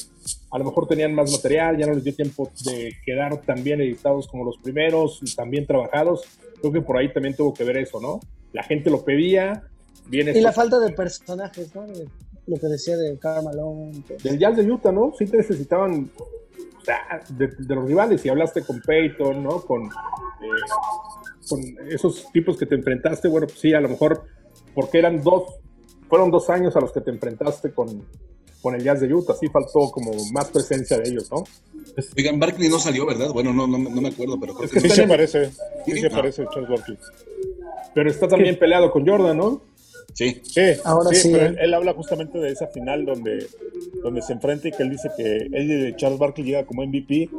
[0.51, 3.81] a lo mejor tenían más material, ya no les dio tiempo de quedar tan bien
[3.81, 6.23] editados como los primeros, tan bien trabajados.
[6.61, 8.21] Creo que por ahí también tuvo que ver eso, ¿no?
[8.53, 9.65] La gente lo pedía.
[10.09, 11.85] Viene y la falta de personajes, ¿no?
[12.47, 13.19] Lo que decía de.
[13.19, 14.29] Que...
[14.29, 15.13] Del Jazz de Utah, ¿no?
[15.19, 18.25] Sí te necesitaban o sea, de, de, los rivales.
[18.25, 19.61] Y hablaste con Peyton, ¿no?
[19.63, 19.91] Con, eh,
[21.49, 23.29] con esos tipos que te enfrentaste.
[23.29, 24.25] Bueno, pues sí, a lo mejor
[24.75, 25.55] porque eran dos,
[26.09, 28.05] fueron dos años a los que te enfrentaste con,
[28.61, 29.35] con el Jazz de Utah.
[29.35, 31.45] Sí faltó como más presencia de ellos, ¿no?
[32.17, 33.31] Oigan, Barkley no salió, ¿verdad?
[33.33, 35.51] Bueno, no, no, no me acuerdo, pero creo es que, que sí se aparece.
[35.87, 36.99] Sí se aparece Charles Barkley.
[37.95, 38.61] Pero está también ¿Qué?
[38.61, 39.63] peleado con Jordan, ¿no?
[40.13, 40.41] Sí.
[40.45, 43.47] Sí, Ahora sí, sí pero él, él, habla justamente de esa final donde,
[44.03, 47.31] donde se enfrenta y que él dice que él, Charles Barkley llega como MVP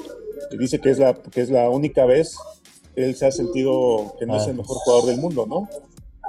[0.51, 2.35] y dice que es la, que es la única vez
[2.97, 5.69] él se ha sentido que no es el mejor jugador del mundo, ¿no?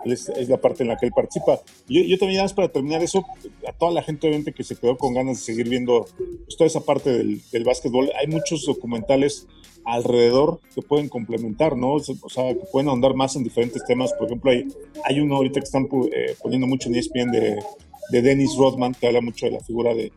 [0.05, 1.61] Es, la parte en la que él participa.
[1.89, 3.25] Yo, yo también, más para terminar eso,
[3.67, 6.07] a toda la gente obviamente que se quedó con ganas de seguir viendo
[6.45, 9.47] pues, toda esa parte del, del básquetbol, hay muchos documentales
[9.85, 11.95] alrededor que pueden complementar, ¿no?
[11.95, 14.13] O sea, que pueden ahondar más en diferentes temas.
[14.13, 14.67] Por ejemplo, hay,
[15.05, 17.59] hay uno ahorita que están eh, poniendo mucho en ESPN de,
[18.11, 20.13] de Dennis Rodman, que habla mucho de la figura de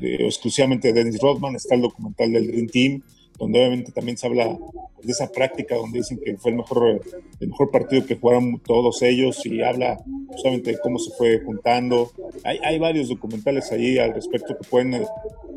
[0.00, 1.56] exclusivamente de Dennis Rodman.
[1.56, 3.02] Está el documental del Dream Team,
[3.38, 4.56] donde obviamente también se habla
[5.02, 7.00] de esa práctica donde dicen que fue el mejor,
[7.40, 9.98] el mejor partido que jugaron todos ellos y habla
[10.36, 12.10] solamente de cómo se fue juntando.
[12.44, 15.06] Hay, hay varios documentales ahí al respecto que pueden eh,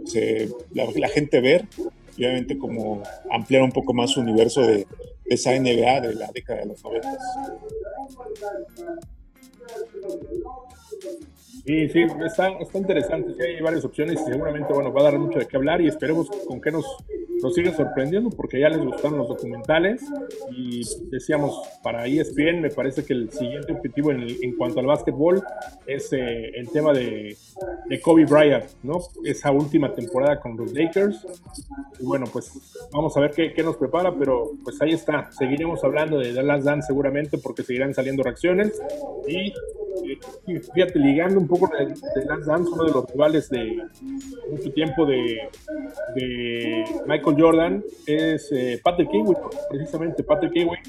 [0.06, 1.66] se- la, la gente ver
[2.18, 4.86] y obviamente como ampliar un poco más su universo de, de
[5.30, 7.18] esa NBA de la década de los 90.
[11.66, 13.34] Sí, sí, está, está interesante.
[13.34, 15.88] Sí, hay varias opciones y seguramente bueno, va a dar mucho de qué hablar y
[15.88, 16.86] esperemos con que nos,
[17.44, 20.02] nos sigan sorprendiendo porque ya les gustaron los documentales
[20.52, 24.88] y decíamos para ESPN me parece que el siguiente objetivo en, el- en cuanto al
[24.88, 25.44] básquetbol
[25.86, 27.36] es eh, el tema de,
[27.88, 29.00] de Kobe Bryant, ¿no?
[29.24, 31.28] Esa última temporada con los Lakers
[32.00, 32.52] y bueno, pues
[32.92, 35.30] vamos a ver qué, qué nos prepara, pero pues ahí está.
[35.32, 38.82] Seguiremos hablando de The Last Dance seguramente porque seguirán saliendo reacciones
[39.28, 39.54] y
[40.48, 43.84] eh, fíjate, ligando un poco de, de Last Dance, uno de los rivales de
[44.52, 45.50] mucho tiempo de,
[46.16, 49.38] de Michael Jordan es eh, Patrick Ewing,
[49.70, 50.82] precisamente Patrick Ewing,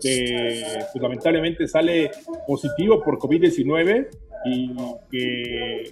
[0.00, 2.10] que pues, lamentablemente sale
[2.46, 4.08] positivo por COVID-19
[4.44, 4.74] y
[5.10, 5.82] que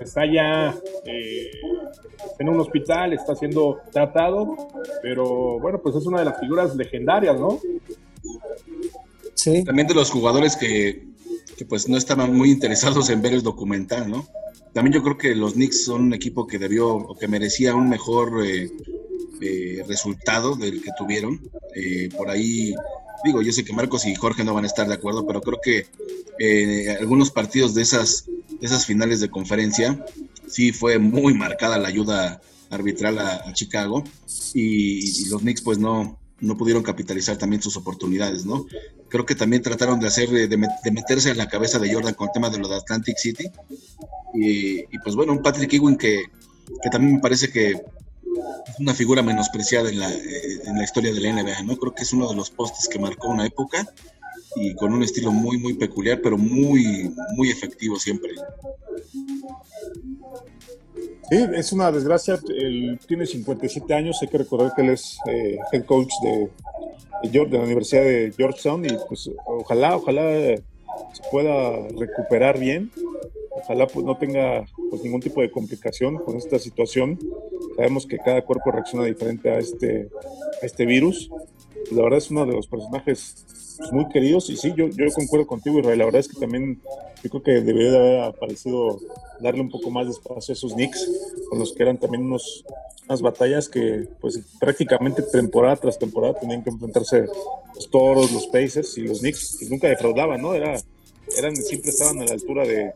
[0.00, 0.74] está ya
[1.04, 1.50] eh,
[2.38, 4.56] en un hospital, está siendo tratado,
[5.02, 7.58] pero bueno, pues es una de las figuras legendarias, ¿no?
[9.34, 9.64] Sí.
[9.64, 11.13] También de los jugadores que,
[11.56, 14.26] que, pues no estaban muy interesados en ver el documental, ¿no?
[14.72, 17.88] También yo creo que los Knicks son un equipo que debió o que merecía un
[17.88, 18.70] mejor eh,
[19.40, 21.40] eh, resultado del que tuvieron.
[21.74, 22.74] Eh, por ahí,
[23.24, 25.60] digo, yo sé que Marcos y Jorge no van a estar de acuerdo, pero creo
[25.62, 25.86] que
[27.00, 30.04] algunos partidos de esas, de esas finales de conferencia
[30.48, 32.40] sí fue muy marcada la ayuda
[32.70, 34.02] arbitral a, a Chicago
[34.52, 38.66] y, y los Knicks pues no, no pudieron capitalizar también sus oportunidades, ¿no?
[39.08, 42.14] Creo que también trataron de hacer, de, met- de meterse en la cabeza de Jordan
[42.14, 43.50] con el tema de lo de Atlantic City.
[44.34, 46.24] Y, y, pues bueno, un Patrick Ewing que,
[46.82, 51.12] que también me parece que es una figura menospreciada en la, eh, en la historia
[51.14, 51.76] de la NBA, ¿no?
[51.76, 53.86] Creo que es uno de los postes que marcó una época
[54.56, 58.30] y con un estilo muy, muy peculiar, pero muy, muy efectivo siempre.
[61.30, 62.38] Sí, es una desgracia.
[62.48, 64.18] Él tiene 57 años.
[64.22, 66.50] Hay que recordar que él es eh, head coach de,
[67.28, 72.90] de, de la Universidad de Georgetown y pues ojalá, ojalá se pueda recuperar bien.
[73.56, 77.18] Ojalá pues, no tenga pues, ningún tipo de complicación con esta situación.
[77.76, 80.08] Sabemos que cada cuerpo reacciona diferente a este,
[80.62, 81.30] a este virus.
[81.92, 83.44] La verdad es uno de los personajes
[83.92, 85.98] muy queridos y sí, yo, yo concuerdo contigo, Israel.
[85.98, 86.80] La verdad es que también
[87.22, 89.00] yo creo que debería de haber aparecido
[89.40, 91.10] darle un poco más de espacio a esos Knicks,
[91.48, 92.64] con los que eran también unos,
[93.08, 97.26] unas batallas que pues prácticamente temporada tras temporada tenían que enfrentarse
[97.74, 100.54] los Toros, los Pacers y los Knicks, nunca defraudaban, ¿no?
[100.54, 100.76] Era,
[101.36, 102.92] eran, siempre estaban a la altura de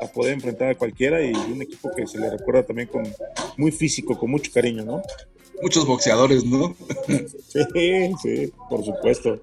[0.00, 3.04] a poder enfrentar a cualquiera y un equipo que se le recuerda también con
[3.56, 5.02] muy físico, con mucho cariño, ¿no?
[5.62, 6.74] Muchos boxeadores, ¿no?
[7.48, 9.40] Sí, sí, por supuesto.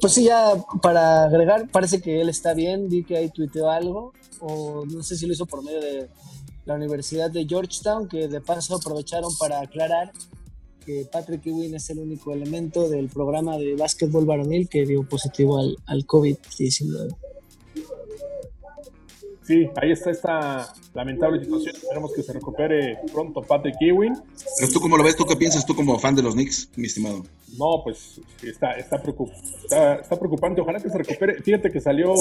[0.00, 4.12] Pues sí, ya para agregar, parece que él está bien, vi que ahí tuiteó algo,
[4.40, 6.08] o no sé si lo hizo por medio de
[6.64, 10.12] la Universidad de Georgetown, que de paso aprovecharon para aclarar
[10.84, 15.58] que Patrick Ewing es el único elemento del programa de básquetbol varonil que dio positivo
[15.58, 17.14] al, al COVID-19.
[19.44, 21.74] Sí, ahí está esta lamentable situación.
[21.74, 24.14] Esperemos que se recupere pronto Patrick Ewing.
[24.58, 26.86] Pero tú cómo lo ves, tú qué piensas tú como fan de los Knicks, mi
[26.86, 27.24] estimado.
[27.58, 27.98] No, pues
[28.40, 29.32] sí, está, está, preocup-
[29.64, 30.60] está, está preocupante.
[30.60, 31.42] Ojalá que se recupere.
[31.42, 32.14] Fíjate que salió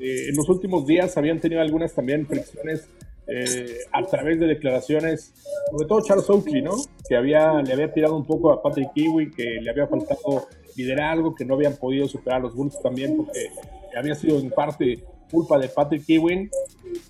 [0.00, 2.88] eh, en los últimos días, habían tenido algunas también fricciones
[3.26, 5.32] eh, a través de declaraciones,
[5.70, 6.74] sobre todo Charles Oakley, ¿no?
[7.08, 11.34] Que había, le había tirado un poco a Patrick Ewing, que le había faltado liderazgo,
[11.34, 13.50] que no habían podido superar a los Bulls también, porque
[13.96, 16.50] había sido en parte culpa de Patrick Ewing.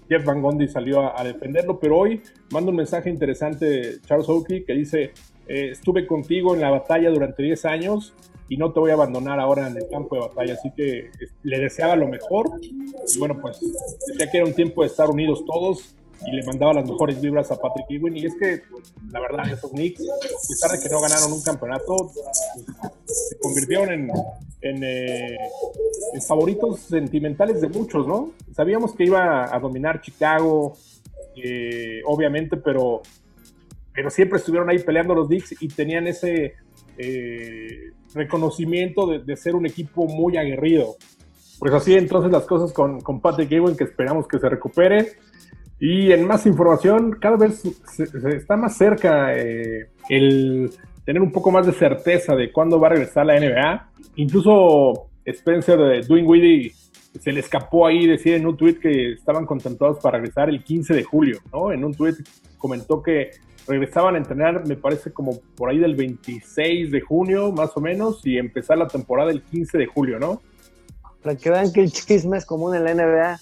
[0.08, 4.28] Jeff Van Gundy salió a, a defenderlo, pero hoy manda un mensaje interesante de Charles
[4.28, 5.12] Oakley que dice,
[5.46, 8.14] eh, estuve contigo en la batalla durante 10 años
[8.48, 11.10] y no te voy a abandonar ahora en el campo de batalla, así que eh,
[11.42, 13.60] le deseaba lo mejor y bueno, pues
[14.08, 15.96] decía que era un tiempo de estar unidos todos
[16.26, 18.62] y le mandaba las mejores vibras a Patrick Ewing y es que
[19.10, 22.12] la verdad esos Knicks, a pesar de que no ganaron un campeonato,
[23.04, 24.10] se convirtieron en,
[24.60, 25.36] en, eh,
[26.14, 28.32] en favoritos sentimentales de muchos, ¿no?
[28.54, 30.76] Sabíamos que iba a dominar Chicago,
[31.36, 33.02] eh, obviamente, pero,
[33.92, 36.54] pero siempre estuvieron ahí peleando los Knicks y tenían ese
[36.96, 40.96] eh, reconocimiento de, de ser un equipo muy aguerrido.
[41.58, 45.12] Pues así entonces las cosas con, con Patrick Ewing, que esperamos que se recupere.
[45.86, 47.60] Y en más información, cada vez
[47.94, 50.70] se, se está más cerca eh, el
[51.04, 53.90] tener un poco más de certeza de cuándo va a regresar la NBA.
[54.16, 56.72] Incluso Spencer de Dwayne Weedy
[57.20, 60.94] se le escapó ahí decir en un tweet que estaban contemplados para regresar el 15
[60.94, 61.70] de julio, ¿no?
[61.70, 62.14] En un tweet
[62.56, 63.32] comentó que
[63.68, 68.22] regresaban a entrenar, me parece como por ahí del 26 de junio, más o menos,
[68.24, 70.40] y empezar la temporada el 15 de julio, ¿no?
[71.22, 73.38] Para que vean que el chisme es común en la NBA.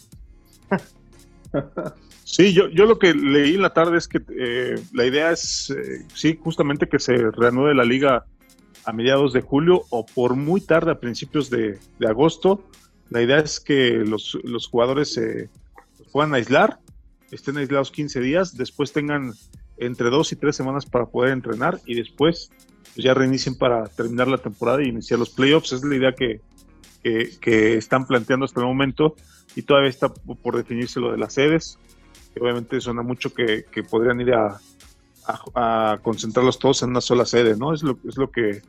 [2.24, 5.70] Sí, yo, yo lo que leí en la tarde es que eh, la idea es,
[5.70, 8.24] eh, sí, justamente que se reanude la liga
[8.84, 12.64] a mediados de julio o por muy tarde a principios de, de agosto.
[13.10, 15.50] La idea es que los, los jugadores se
[16.12, 16.78] puedan aislar,
[17.30, 19.32] estén aislados 15 días, después tengan
[19.78, 22.50] entre dos y tres semanas para poder entrenar y después
[22.94, 25.72] pues, ya reinicien para terminar la temporada y iniciar los playoffs.
[25.72, 26.40] Es la idea que,
[27.02, 29.16] que, que están planteando hasta el momento
[29.56, 31.78] y todavía está por definirse lo de las sedes.
[32.34, 34.58] Que obviamente suena mucho que, que podrían ir a,
[35.54, 37.72] a, a concentrarlos todos en una sola sede, ¿no?
[37.74, 38.62] Es lo, es lo que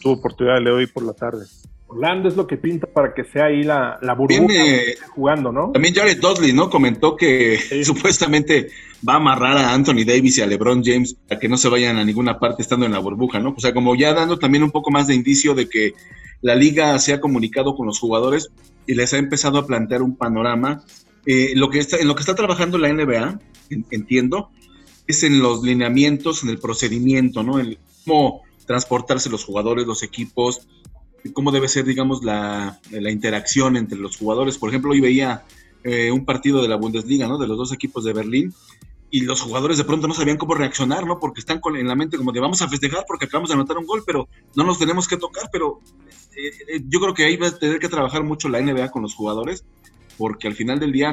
[0.00, 1.46] tuve oportunidad de leer hoy por la tarde.
[1.90, 5.70] Orlando es lo que pinta para que sea ahí la, la burbuja Tiene- jugando, ¿no?
[5.72, 6.68] También Jared Dudley, ¿no?
[6.68, 8.68] Comentó que supuestamente
[9.08, 11.96] va a amarrar a Anthony Davis y a LeBron James para que no se vayan
[11.96, 13.54] a ninguna parte estando en la burbuja, ¿no?
[13.56, 15.94] O sea, como ya dando también un poco más de indicio de que
[16.42, 18.50] la liga se ha comunicado con los jugadores
[18.86, 20.84] y les ha empezado a plantear un panorama.
[21.30, 23.38] Eh, lo que está, en lo que está trabajando la NBA,
[23.68, 24.50] en- entiendo,
[25.06, 27.60] es en los lineamientos, en el procedimiento, ¿no?
[27.60, 30.62] En cómo transportarse los jugadores, los equipos,
[31.34, 34.56] cómo debe ser, digamos, la, la interacción entre los jugadores.
[34.56, 35.44] Por ejemplo, hoy veía
[35.84, 37.36] eh, un partido de la Bundesliga, ¿no?
[37.36, 38.54] De los dos equipos de Berlín.
[39.10, 41.18] Y los jugadores de pronto no sabían cómo reaccionar, ¿no?
[41.18, 43.76] Porque están con, en la mente como de vamos a festejar porque acabamos de anotar
[43.78, 45.48] un gol, pero no nos tenemos que tocar.
[45.52, 45.80] Pero
[46.36, 49.00] eh, eh, yo creo que ahí va a tener que trabajar mucho la NBA con
[49.02, 49.64] los jugadores,
[50.18, 51.12] porque al final del día,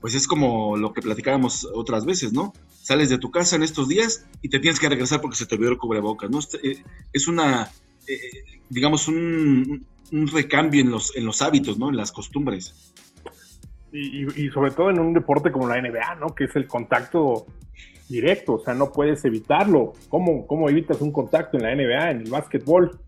[0.00, 2.52] pues es como lo que platicábamos otras veces, ¿no?
[2.68, 5.54] Sales de tu casa en estos días y te tienes que regresar porque se te
[5.54, 6.38] olvidó el cubrebocas, ¿no?
[6.38, 7.70] Este, eh, Es una,
[8.06, 11.88] eh, digamos, un, un recambio en los, en los hábitos, ¿no?
[11.88, 12.92] En las costumbres.
[13.92, 16.34] Y, sobre todo en un deporte como la NBA, ¿no?
[16.34, 17.46] Que es el contacto
[18.08, 19.92] directo, o sea, no puedes evitarlo.
[20.08, 22.98] ¿Cómo, cómo evitas un contacto en la NBA, en el básquetbol?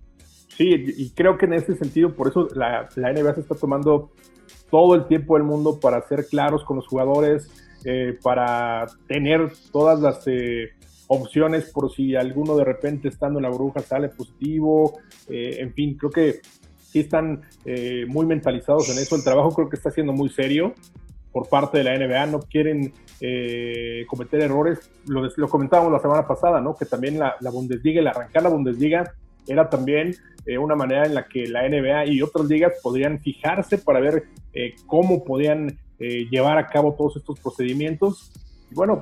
[0.56, 4.12] Sí, y creo que en ese sentido, por eso la, la NBA se está tomando
[4.70, 7.50] todo el tiempo del mundo para ser claros con los jugadores,
[7.84, 10.70] eh, para tener todas las eh,
[11.06, 14.98] opciones por si alguno de repente estando en la burbuja sale positivo,
[15.28, 16.40] eh, en fin, creo que
[16.90, 19.14] sí están eh, muy mentalizados en eso.
[19.14, 20.74] El trabajo creo que está siendo muy serio
[21.32, 22.26] por parte de la NBA.
[22.26, 22.92] No quieren
[24.08, 24.90] cometer errores.
[25.06, 26.74] Lo, lo comentábamos la semana pasada, ¿no?
[26.74, 29.14] Que también la Bundesliga, el arrancar la Bundesliga,
[29.46, 30.14] era también
[30.46, 34.28] eh, una manera en la que la NBA y otras ligas podrían fijarse para ver
[34.52, 38.30] eh, cómo podían eh, llevar a cabo todos estos procedimientos.
[38.70, 38.98] Y bueno,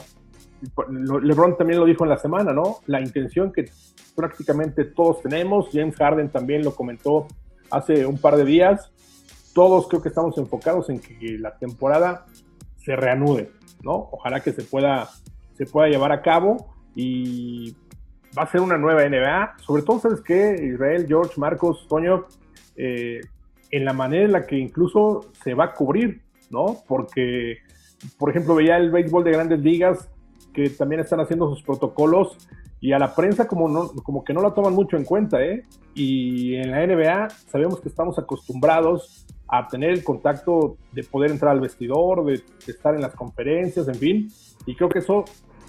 [1.23, 2.79] LeBron también lo dijo en la semana, ¿no?
[2.87, 3.67] La intención que
[4.17, 7.27] prácticamente todos tenemos, James Harden también lo comentó
[7.71, 8.91] hace un par de días,
[9.55, 12.27] todos creo que estamos enfocados en que la temporada
[12.77, 13.51] se reanude,
[13.83, 14.09] ¿no?
[14.13, 15.09] Ojalá que se pueda,
[15.55, 17.77] se pueda llevar a cabo y
[18.37, 20.57] va a ser una nueva NBA, sobre todo, ¿sabes qué?
[20.63, 22.27] Israel, George, Marcos, Toño,
[22.77, 23.21] eh,
[23.71, 26.77] en la manera en la que incluso se va a cubrir, ¿no?
[26.87, 27.59] Porque,
[28.19, 30.09] por ejemplo, veía el béisbol de grandes ligas
[30.53, 32.37] que también están haciendo sus protocolos
[32.81, 35.65] y a la prensa como, no, como que no la toman mucho en cuenta, ¿eh?
[35.95, 41.53] Y en la NBA sabemos que estamos acostumbrados a tener el contacto de poder entrar
[41.53, 44.29] al vestidor, de, de estar en las conferencias, en fin,
[44.67, 45.25] y creo que eso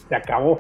[0.08, 0.60] se acabó.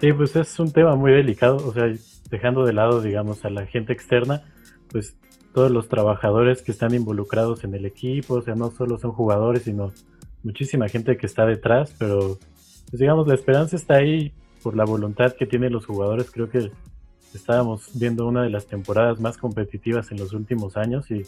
[0.00, 1.92] Sí, pues es un tema muy delicado, o sea,
[2.30, 4.42] dejando de lado, digamos, a la gente externa,
[4.90, 5.16] pues
[5.52, 9.62] todos los trabajadores que están involucrados en el equipo, o sea, no solo son jugadores,
[9.62, 9.92] sino
[10.44, 12.38] muchísima gente que está detrás, pero
[12.90, 14.32] pues digamos, la esperanza está ahí
[14.62, 16.70] por la voluntad que tienen los jugadores, creo que
[17.34, 21.26] estábamos viendo una de las temporadas más competitivas en los últimos años y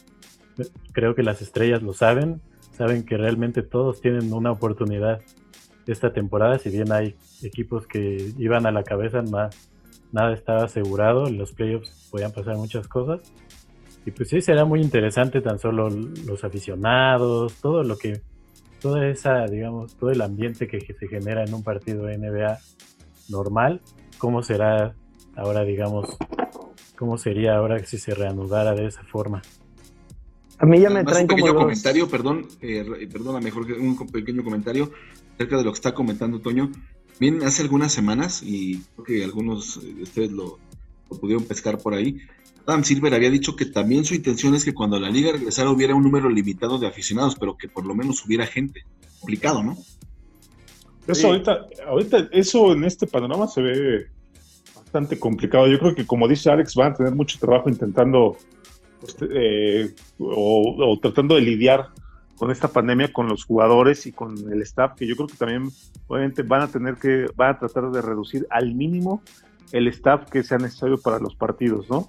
[0.93, 2.41] creo que las estrellas lo saben,
[2.73, 5.21] saben que realmente todos tienen una oportunidad
[5.93, 9.51] esta temporada, si bien hay equipos que iban a la cabeza, na-
[10.13, 13.21] nada estaba asegurado, en los playoffs podían pasar muchas cosas.
[14.07, 18.21] Y pues sí, será muy interesante tan solo los aficionados, todo lo que,
[18.81, 22.59] toda esa, digamos, todo el ambiente que se genera en un partido de NBA
[23.29, 23.81] normal,
[24.19, 24.95] cómo será
[25.37, 26.17] ahora, digamos,
[26.97, 29.43] cómo sería ahora si se reanudara de esa forma.
[30.59, 31.63] A mí ya me Además, traen un como pequeño los...
[31.63, 34.91] comentario, perdón, eh, perdona, mejor que un pequeño comentario
[35.41, 36.71] acerca de lo que está comentando Toño.
[37.19, 40.59] Bien, hace algunas semanas, y creo que algunos de ustedes lo,
[41.11, 42.19] lo pudieron pescar por ahí,
[42.67, 45.95] Adam Silver había dicho que también su intención es que cuando la liga regresara hubiera
[45.95, 48.83] un número limitado de aficionados, pero que por lo menos hubiera gente.
[49.19, 49.79] Complicado, ¿no?
[51.07, 51.27] Eso Sí.
[51.27, 54.07] ahorita, ahorita, eso en este panorama se ve
[54.77, 55.67] bastante complicado.
[55.69, 58.37] Yo creo que como dice Alex, van a tener mucho trabajo intentando
[59.01, 61.89] pues, eh, o, o tratando de lidiar
[62.41, 65.69] con esta pandemia, con los jugadores y con el staff, que yo creo que también
[66.09, 69.21] obviamente van a tener que, van a tratar de reducir al mínimo
[69.73, 72.09] el staff que sea necesario para los partidos, ¿no?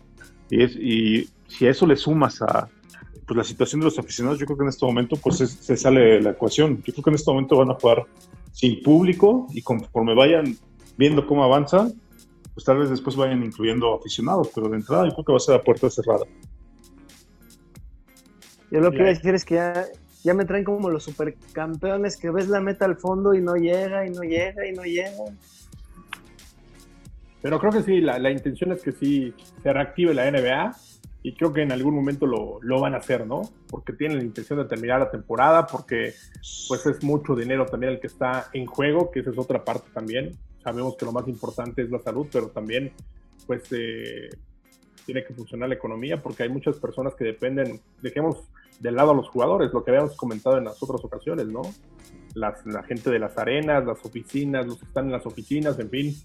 [0.49, 2.69] Y, es, y si a eso le sumas a
[3.27, 5.75] pues, la situación de los aficionados, yo creo que en este momento pues es- se
[5.75, 6.77] sale de la ecuación.
[6.77, 8.05] Yo creo que en este momento van a jugar
[8.53, 10.55] sin público y conforme vayan
[10.97, 11.91] viendo cómo avanzan,
[12.53, 15.41] pues tal vez después vayan incluyendo aficionados, pero de entrada yo creo que va a
[15.41, 16.23] ser a puerta cerrada.
[18.71, 19.85] Yo lo que iba a decir es que ya,
[20.23, 24.05] ya me traen como los supercampeones que ves la meta al fondo y no llega,
[24.05, 25.25] y no llega, y no llega.
[27.41, 30.75] Pero creo que sí, la, la intención es que sí se reactive la NBA
[31.23, 33.41] y creo que en algún momento lo, lo van a hacer, ¿no?
[33.69, 36.13] Porque tienen la intención de terminar la temporada, porque
[36.67, 39.89] pues es mucho dinero también el que está en juego, que esa es otra parte
[39.93, 40.37] también.
[40.63, 42.91] Sabemos que lo más importante es la salud, pero también
[43.45, 44.29] pues eh,
[45.05, 48.37] tiene que funcionar la economía porque hay muchas personas que dependen, dejemos
[48.79, 51.61] de lado a los jugadores, lo que habíamos comentado en las otras ocasiones, ¿no?
[52.33, 55.89] Las, la gente de las arenas, las oficinas, los que están en las oficinas, en
[55.89, 56.15] fin,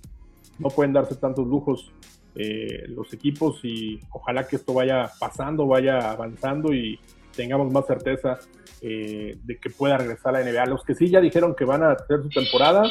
[0.59, 1.91] no pueden darse tantos lujos
[2.35, 6.99] eh, los equipos y ojalá que esto vaya pasando, vaya avanzando y
[7.35, 8.39] tengamos más certeza
[8.83, 10.67] eh, de que pueda regresar la NBA.
[10.67, 12.85] Los que sí ya dijeron que van a hacer su temporada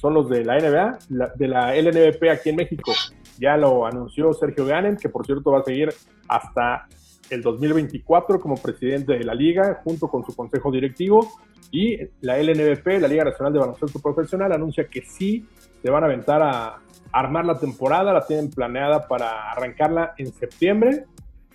[0.00, 2.92] son los de la NBA, la- de la LNBP aquí en México.
[3.38, 5.90] Ya lo anunció Sergio Ganem, que por cierto va a seguir
[6.28, 6.86] hasta
[7.30, 11.26] el 2024 como presidente de la liga, junto con su consejo directivo.
[11.70, 15.46] Y la LNBP, la Liga Nacional de Baloncesto Profesional, anuncia que sí
[15.82, 16.78] se van a aventar a
[17.12, 21.04] armar la temporada, la tienen planeada para arrancarla en septiembre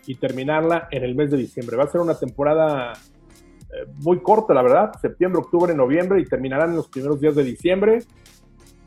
[0.05, 1.77] y terminarla en el mes de diciembre.
[1.77, 6.71] Va a ser una temporada eh, muy corta, la verdad, septiembre, octubre, noviembre y terminarán
[6.71, 7.99] en los primeros días de diciembre.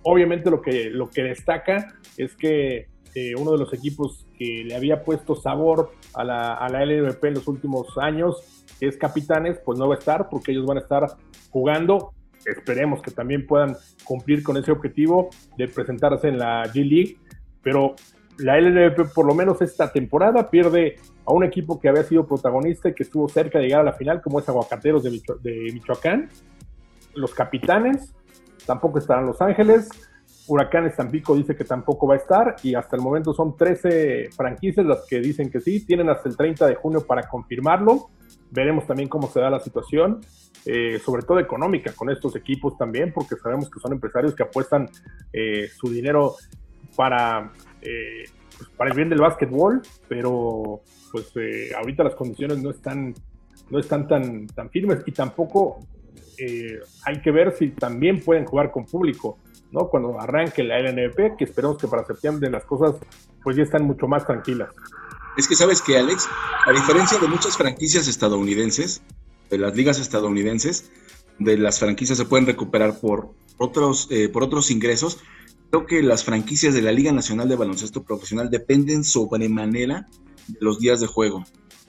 [0.09, 2.87] Obviamente lo que, lo que destaca es que
[3.17, 7.35] eh, uno de los equipos que le había puesto sabor a la, a la en
[7.35, 11.09] los últimos años, es Capitanes, pues no va a estar porque ellos van a estar
[11.51, 12.13] jugando.
[12.45, 17.17] Esperemos que también puedan cumplir con ese objetivo de presentarse en la G League,
[17.61, 17.97] pero
[18.39, 22.91] la LNVP por lo menos esta temporada pierde a un equipo que había sido protagonista
[22.91, 26.29] y que estuvo cerca de llegar a la final, como es Aguacateros de, de Michoacán.
[27.15, 28.15] Los Capitanes,
[28.67, 29.89] tampoco estarán Los Ángeles.
[30.49, 34.87] Huracanes Tampico dice que tampoco va a estar y hasta el momento son 13 franquicias
[34.87, 35.85] las que dicen que sí.
[35.85, 38.11] Tienen hasta el 30 de junio para confirmarlo.
[38.51, 40.21] Veremos también cómo se da la situación,
[40.65, 44.89] eh, sobre todo económica con estos equipos también, porque sabemos que son empresarios que apuestan
[45.33, 46.37] eh, su dinero
[46.95, 47.53] para,
[47.83, 48.25] eh,
[48.57, 51.33] pues, para el bien del básquetbol, pero pues
[51.77, 53.15] ahorita las condiciones no están,
[53.71, 55.81] no están tan, tan firmes y tampoco
[56.39, 59.39] eh, hay que ver si también pueden jugar con público,
[59.73, 59.89] ¿no?
[59.89, 62.97] Cuando arranque la LNP, que esperemos que para septiembre las cosas
[63.43, 64.71] pues ya están mucho más tranquilas.
[65.37, 66.29] Es que sabes que, Alex,
[66.67, 69.03] a diferencia de muchas franquicias estadounidenses,
[69.51, 70.91] de las ligas estadounidenses,
[71.39, 75.19] de las franquicias se pueden recuperar por otros, eh, por otros ingresos,
[75.71, 80.09] creo que las franquicias de la Liga Nacional de Baloncesto Profesional dependen sobremanera
[80.49, 81.45] de los días de juego,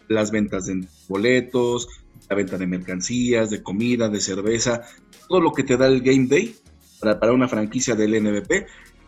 [0.08, 1.88] las ventas de boletos,
[2.30, 4.82] la venta de mercancías, de comida, de cerveza,
[5.28, 6.56] todo lo que te da el Game Day
[7.00, 8.52] para, para una franquicia del NBP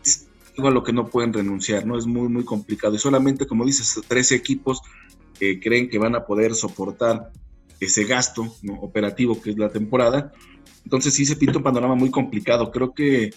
[0.04, 1.98] es algo a lo que no pueden renunciar, ¿no?
[1.98, 2.94] Es muy, muy complicado.
[2.94, 4.80] Y solamente, como dices, 13 equipos
[5.38, 7.32] que creen que van a poder soportar
[7.80, 10.32] ese gasto operativo que es la temporada.
[10.84, 12.70] Entonces sí se pinta un panorama muy complicado.
[12.70, 13.30] Creo que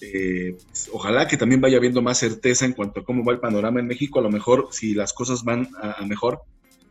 [0.00, 3.40] eh, pues, ojalá que también vaya habiendo más certeza en cuanto a cómo va el
[3.40, 4.18] panorama en México.
[4.18, 6.40] A lo mejor si las cosas van a, a mejor,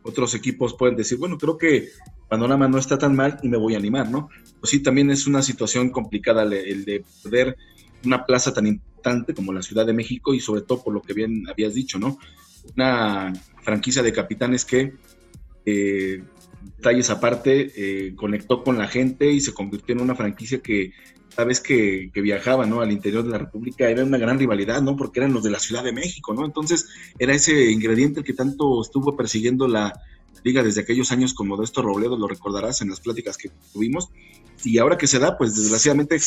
[0.02, 1.88] otros equipos pueden decir, bueno, creo que
[2.28, 4.28] panorama no está tan mal y me voy a animar, ¿no?
[4.60, 7.56] Pues sí, también es una situación complicada el, el de perder
[8.04, 11.12] una plaza tan importante como la Ciudad de México y sobre todo por lo que
[11.12, 12.18] bien habías dicho, ¿no?
[12.76, 13.32] Una
[13.62, 14.94] franquicia de capitanes que,
[15.66, 16.22] eh,
[16.76, 20.92] detalles aparte, eh, conectó con la gente y se convirtió en una franquicia que
[21.34, 22.80] cada vez que, que viajaba, ¿no?
[22.80, 24.96] Al interior de la República era una gran rivalidad, ¿no?
[24.96, 26.44] Porque eran los de la Ciudad de México, ¿no?
[26.44, 29.92] Entonces era ese ingrediente que tanto estuvo persiguiendo la
[30.42, 34.10] liga desde aquellos años con Modesto Robledo, lo recordarás en las pláticas que tuvimos.
[34.64, 36.18] Y ahora que se da, pues desgraciadamente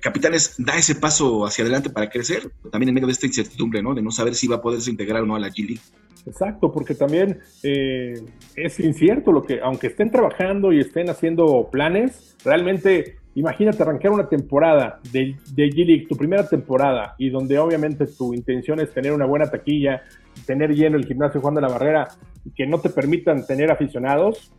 [0.00, 3.94] Capitanes da ese paso hacia adelante para crecer, también en medio de esta incertidumbre, ¿no?
[3.94, 5.80] De no saber si va a poderse integrar o no a la G League.
[6.26, 8.14] Exacto, porque también eh,
[8.54, 14.28] es incierto lo que, aunque estén trabajando y estén haciendo planes, realmente imagínate arrancar una
[14.28, 19.12] temporada de, de G League, tu primera temporada, y donde obviamente tu intención es tener
[19.12, 20.02] una buena taquilla,
[20.46, 22.08] tener lleno el gimnasio Juan de la Barrera,
[22.54, 24.52] que no te permitan tener aficionados,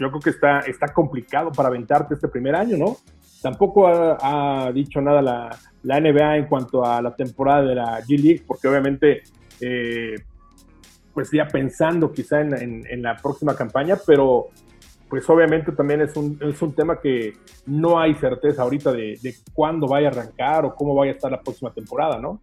[0.00, 2.96] yo creo que está, está complicado para aventarte este primer año, ¿no?
[3.40, 8.20] Tampoco ha, dicho nada la, la, NBA en cuanto a la temporada de la G
[8.20, 9.22] League, porque obviamente,
[9.60, 10.16] eh,
[11.12, 14.48] pues ya pensando quizá en, en, la próxima campaña, pero
[15.08, 17.34] pues obviamente también es un, es un tema que
[17.66, 21.30] no hay certeza ahorita de, de cuándo vaya a arrancar o cómo vaya a estar
[21.30, 22.40] la próxima temporada, ¿no?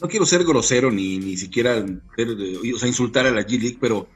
[0.00, 1.84] No quiero ser grosero ni, ni siquiera
[2.16, 4.08] insultar a la G-League, pero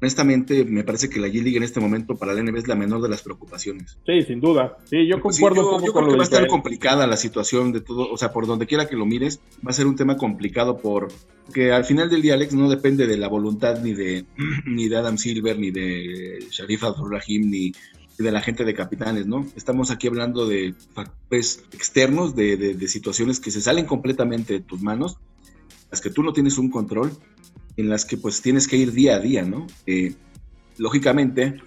[0.00, 3.00] honestamente me parece que la G-League en este momento para la NBA es la menor
[3.02, 3.96] de las preocupaciones.
[4.06, 4.76] Sí, sin duda.
[4.84, 6.24] Sí, yo Pues sí, concuerdo yo, un poco yo con creo que lo va a
[6.24, 9.70] estar complicada la situación de todo, o sea, por donde quiera que lo mires, va
[9.70, 11.08] a ser un tema complicado por
[11.52, 14.24] que al final del día Alex no depende de la voluntad ni de
[14.66, 17.72] ni de Adam Silver ni de Sharif Abdul-Rahim ni
[18.18, 19.46] de la gente de capitanes, ¿no?
[19.56, 24.60] Estamos aquí hablando de factores externos, de, de- de situaciones que se salen completamente de
[24.60, 25.16] tus manos,
[25.90, 27.10] las que tú no tienes un control,
[27.76, 29.66] en las que pues tienes que ir día a día, ¿no?
[29.86, 30.14] Eh,
[30.78, 31.60] lógicamente,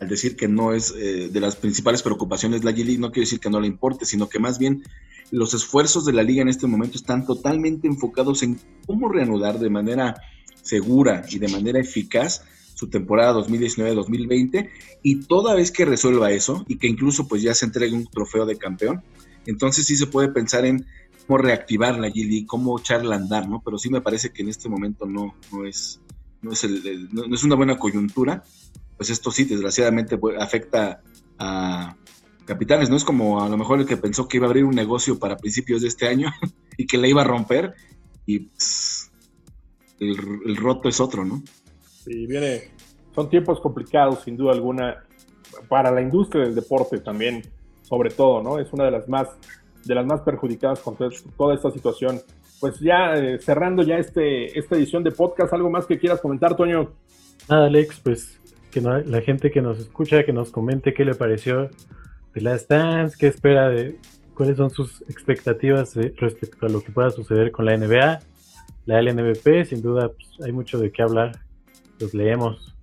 [0.00, 3.40] al decir que no es eh, de las principales preocupaciones la G-League, no quiere decir
[3.40, 4.84] que no le importe, sino que más bien
[5.30, 9.70] los esfuerzos de la liga en este momento están totalmente enfocados en cómo reanudar de
[9.70, 10.14] manera
[10.62, 12.42] segura y de manera eficaz
[12.74, 14.70] su temporada 2019-2020
[15.02, 18.46] y toda vez que resuelva eso y que incluso pues ya se entregue un trofeo
[18.46, 19.02] de campeón,
[19.46, 20.86] entonces sí se puede pensar en
[21.28, 23.60] cómo reactivar la G-League, cómo echarla a andar, ¿no?
[23.62, 26.00] Pero sí me parece que en este momento no, no es,
[26.40, 28.42] no es, el- no- es una buena coyuntura,
[28.96, 31.02] pues esto sí, desgraciadamente pues, afecta
[31.38, 31.94] a
[32.46, 34.74] capitanes, no es como a lo mejor el que pensó que iba a abrir un
[34.74, 36.30] negocio para principios de este año
[36.78, 37.74] y que le iba a romper
[38.24, 39.10] y pues,
[40.00, 40.16] el,
[40.46, 41.42] el roto es otro, ¿no?
[42.04, 42.70] Sí, viene,
[43.14, 45.04] son tiempos complicados, sin duda alguna,
[45.68, 47.42] para la industria del deporte también,
[47.82, 48.58] sobre todo, ¿no?
[48.58, 49.28] Es una de las más,
[49.84, 52.20] de las más perjudicadas con to- toda esta situación.
[52.60, 56.56] Pues ya eh, cerrando ya este, esta edición de podcast, ¿algo más que quieras comentar,
[56.56, 56.90] Toño?
[57.48, 58.38] Nada, Alex, pues
[58.70, 61.70] que no- la gente que nos escucha, que nos comente qué le pareció
[62.34, 63.98] de Last Dance, qué espera de
[64.34, 68.18] cuáles son sus expectativas eh, respecto a lo que pueda suceder con la NBA,
[68.86, 71.32] la LNBP, sin duda pues, hay mucho de qué hablar,
[72.00, 72.74] los leemos.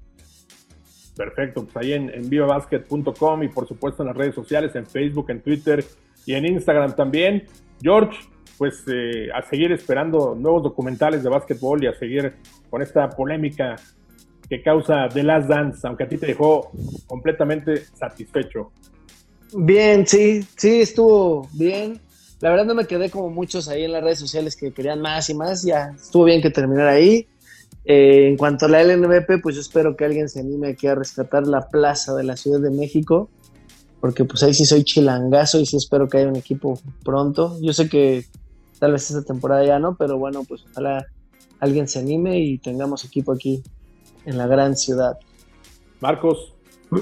[1.16, 5.30] Perfecto, pues ahí en, en vivabasket.com y por supuesto en las redes sociales, en Facebook,
[5.30, 5.84] en Twitter
[6.26, 7.46] y en Instagram también.
[7.82, 8.18] George,
[8.58, 12.34] pues eh, a seguir esperando nuevos documentales de básquetbol y a seguir
[12.70, 13.76] con esta polémica
[14.50, 16.72] que causa The Last Dance, aunque a ti te dejó
[17.08, 18.72] completamente satisfecho.
[19.54, 22.02] Bien, sí, sí, estuvo bien.
[22.42, 25.30] La verdad no me quedé como muchos ahí en las redes sociales que querían más
[25.30, 25.64] y más.
[25.64, 27.28] Ya estuvo bien que terminara ahí.
[27.86, 30.96] Eh, en cuanto a la LNBP, pues yo espero que alguien se anime aquí a
[30.96, 33.30] rescatar la plaza de la Ciudad de México,
[34.06, 37.58] porque pues ahí sí soy chilangazo y sí espero que haya un equipo pronto.
[37.60, 38.24] Yo sé que
[38.78, 41.08] tal vez esta temporada ya no, pero bueno, pues ojalá
[41.60, 43.64] alguien se anime y tengamos equipo aquí
[44.28, 45.18] en la gran ciudad.
[46.02, 46.54] Marcos,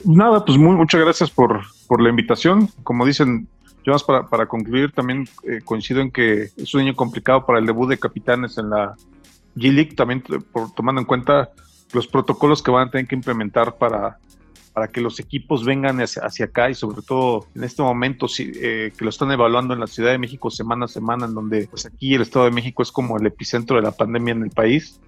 [0.06, 2.70] Nada, pues muy, muchas gracias por, por la invitación.
[2.84, 3.50] Como dicen,
[3.86, 7.60] yo más para, para concluir, también eh, coincido en que es un año complicado para
[7.60, 8.96] el debut de capitanes en la
[9.58, 11.50] G-League, también t- por, tomando en cuenta
[11.92, 14.20] los protocolos que van a tener que implementar para,
[14.74, 19.04] para que los equipos vengan hacia, acá y sobre todo en este momento eh, que
[19.06, 22.16] lo están evaluando en la Ciudad de México semana a semana, en donde pues aquí
[22.16, 25.00] el Estado de México es como el epicentro de la pandemia en el país.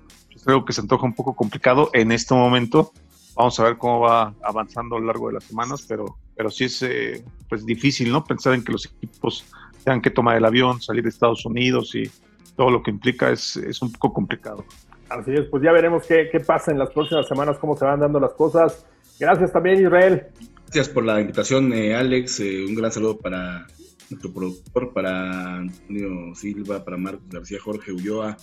[0.46, 2.92] Algo que se antoja un poco complicado en este momento.
[3.36, 6.66] Vamos a ver cómo va avanzando a lo largo de las semanas, pero, pero sí
[6.66, 8.24] es eh, pues difícil, ¿no?
[8.24, 9.44] Pensar en que los equipos
[9.84, 12.12] tengan que tomar el avión, salir de Estados Unidos y
[12.56, 14.64] todo lo que implica es, es un poco complicado.
[15.10, 18.00] así es, pues ya veremos qué, qué pasa en las próximas semanas, cómo se van
[18.00, 18.86] dando las cosas.
[19.20, 20.28] Gracias también, Israel.
[20.66, 22.40] Gracias por la invitación, eh, Alex.
[22.42, 23.68] Eh, un gran saludo para
[24.10, 28.38] nuestro productor, para Antonio Silva, para Marcos García, Jorge Ulloa,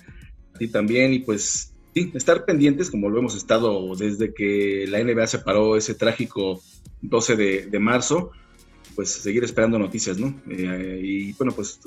[0.55, 1.13] a ti también.
[1.13, 5.77] Y pues sí, estar pendientes, como lo hemos estado desde que la NBA se paró
[5.77, 6.61] ese trágico
[7.03, 8.31] 12 de, de marzo,
[8.95, 10.41] pues seguir esperando noticias, ¿no?
[10.49, 11.81] Eh, y bueno, pues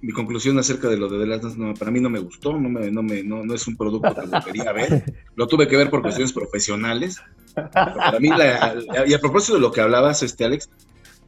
[0.00, 2.58] mi conclusión acerca de lo de The Last Dance, no, para mí no me gustó,
[2.58, 5.04] no, me, no, me, no, no es un producto que lo quería ver.
[5.36, 7.20] Lo tuve que ver por cuestiones profesionales.
[7.54, 10.68] Para mí, la- la- y a propósito de lo que hablabas, este Alex,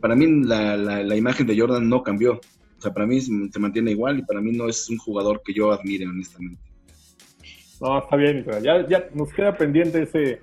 [0.00, 2.34] para mí la, la- la imagen de Jordan no cambió.
[2.34, 5.54] O sea, para mí se mantiene igual y para mí no es un jugador que
[5.54, 6.60] yo admire, honestamente.
[7.80, 8.44] No, está bien.
[8.62, 10.42] Ya, ya nos queda pendiente ese,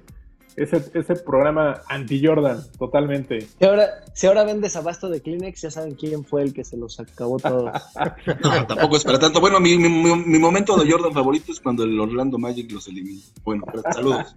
[0.56, 3.42] ese, ese programa anti-Jordan, totalmente.
[3.60, 6.78] Si ahora, si ahora ven desabasto de Kleenex, ya saben quién fue el que se
[6.78, 7.72] los acabó todos.
[8.44, 9.40] No, tampoco es para tanto.
[9.40, 9.90] Bueno, mi, mi-
[10.26, 13.22] mi- momento de Jordan favorito es cuando el Orlando Magic los elimina.
[13.44, 14.36] Bueno, pero saludos.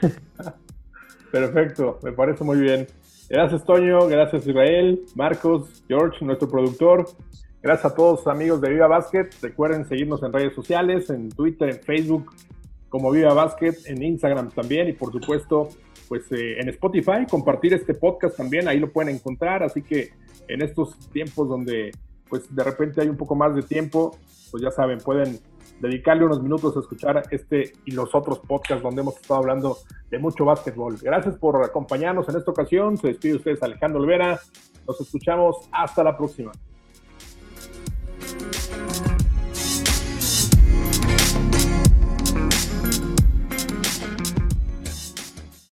[1.32, 2.86] Perfecto, me parece muy bien.
[3.28, 4.06] Gracias, Toño.
[4.08, 7.06] Gracias, Israel, Marcos, George, nuestro productor.
[7.62, 9.28] Gracias a todos, amigos de Viva Basket.
[9.42, 12.32] Recuerden seguirnos en redes sociales, en Twitter, en Facebook,
[12.88, 15.68] como Viva Basket, en Instagram también y, por supuesto,
[16.08, 17.26] pues eh, en Spotify.
[17.28, 19.62] Compartir este podcast también, ahí lo pueden encontrar.
[19.62, 20.10] Así que
[20.48, 21.90] en estos tiempos donde,
[22.30, 24.16] pues de repente hay un poco más de tiempo,
[24.50, 25.38] pues ya saben, pueden
[25.80, 29.78] dedicarle unos minutos a escuchar este y los otros podcasts donde hemos estado hablando
[30.10, 30.96] de mucho básquetbol.
[31.00, 32.96] Gracias por acompañarnos en esta ocasión.
[32.96, 34.40] Se despide ustedes Alejandro Olvera.
[34.86, 35.68] Nos escuchamos.
[35.72, 36.52] Hasta la próxima.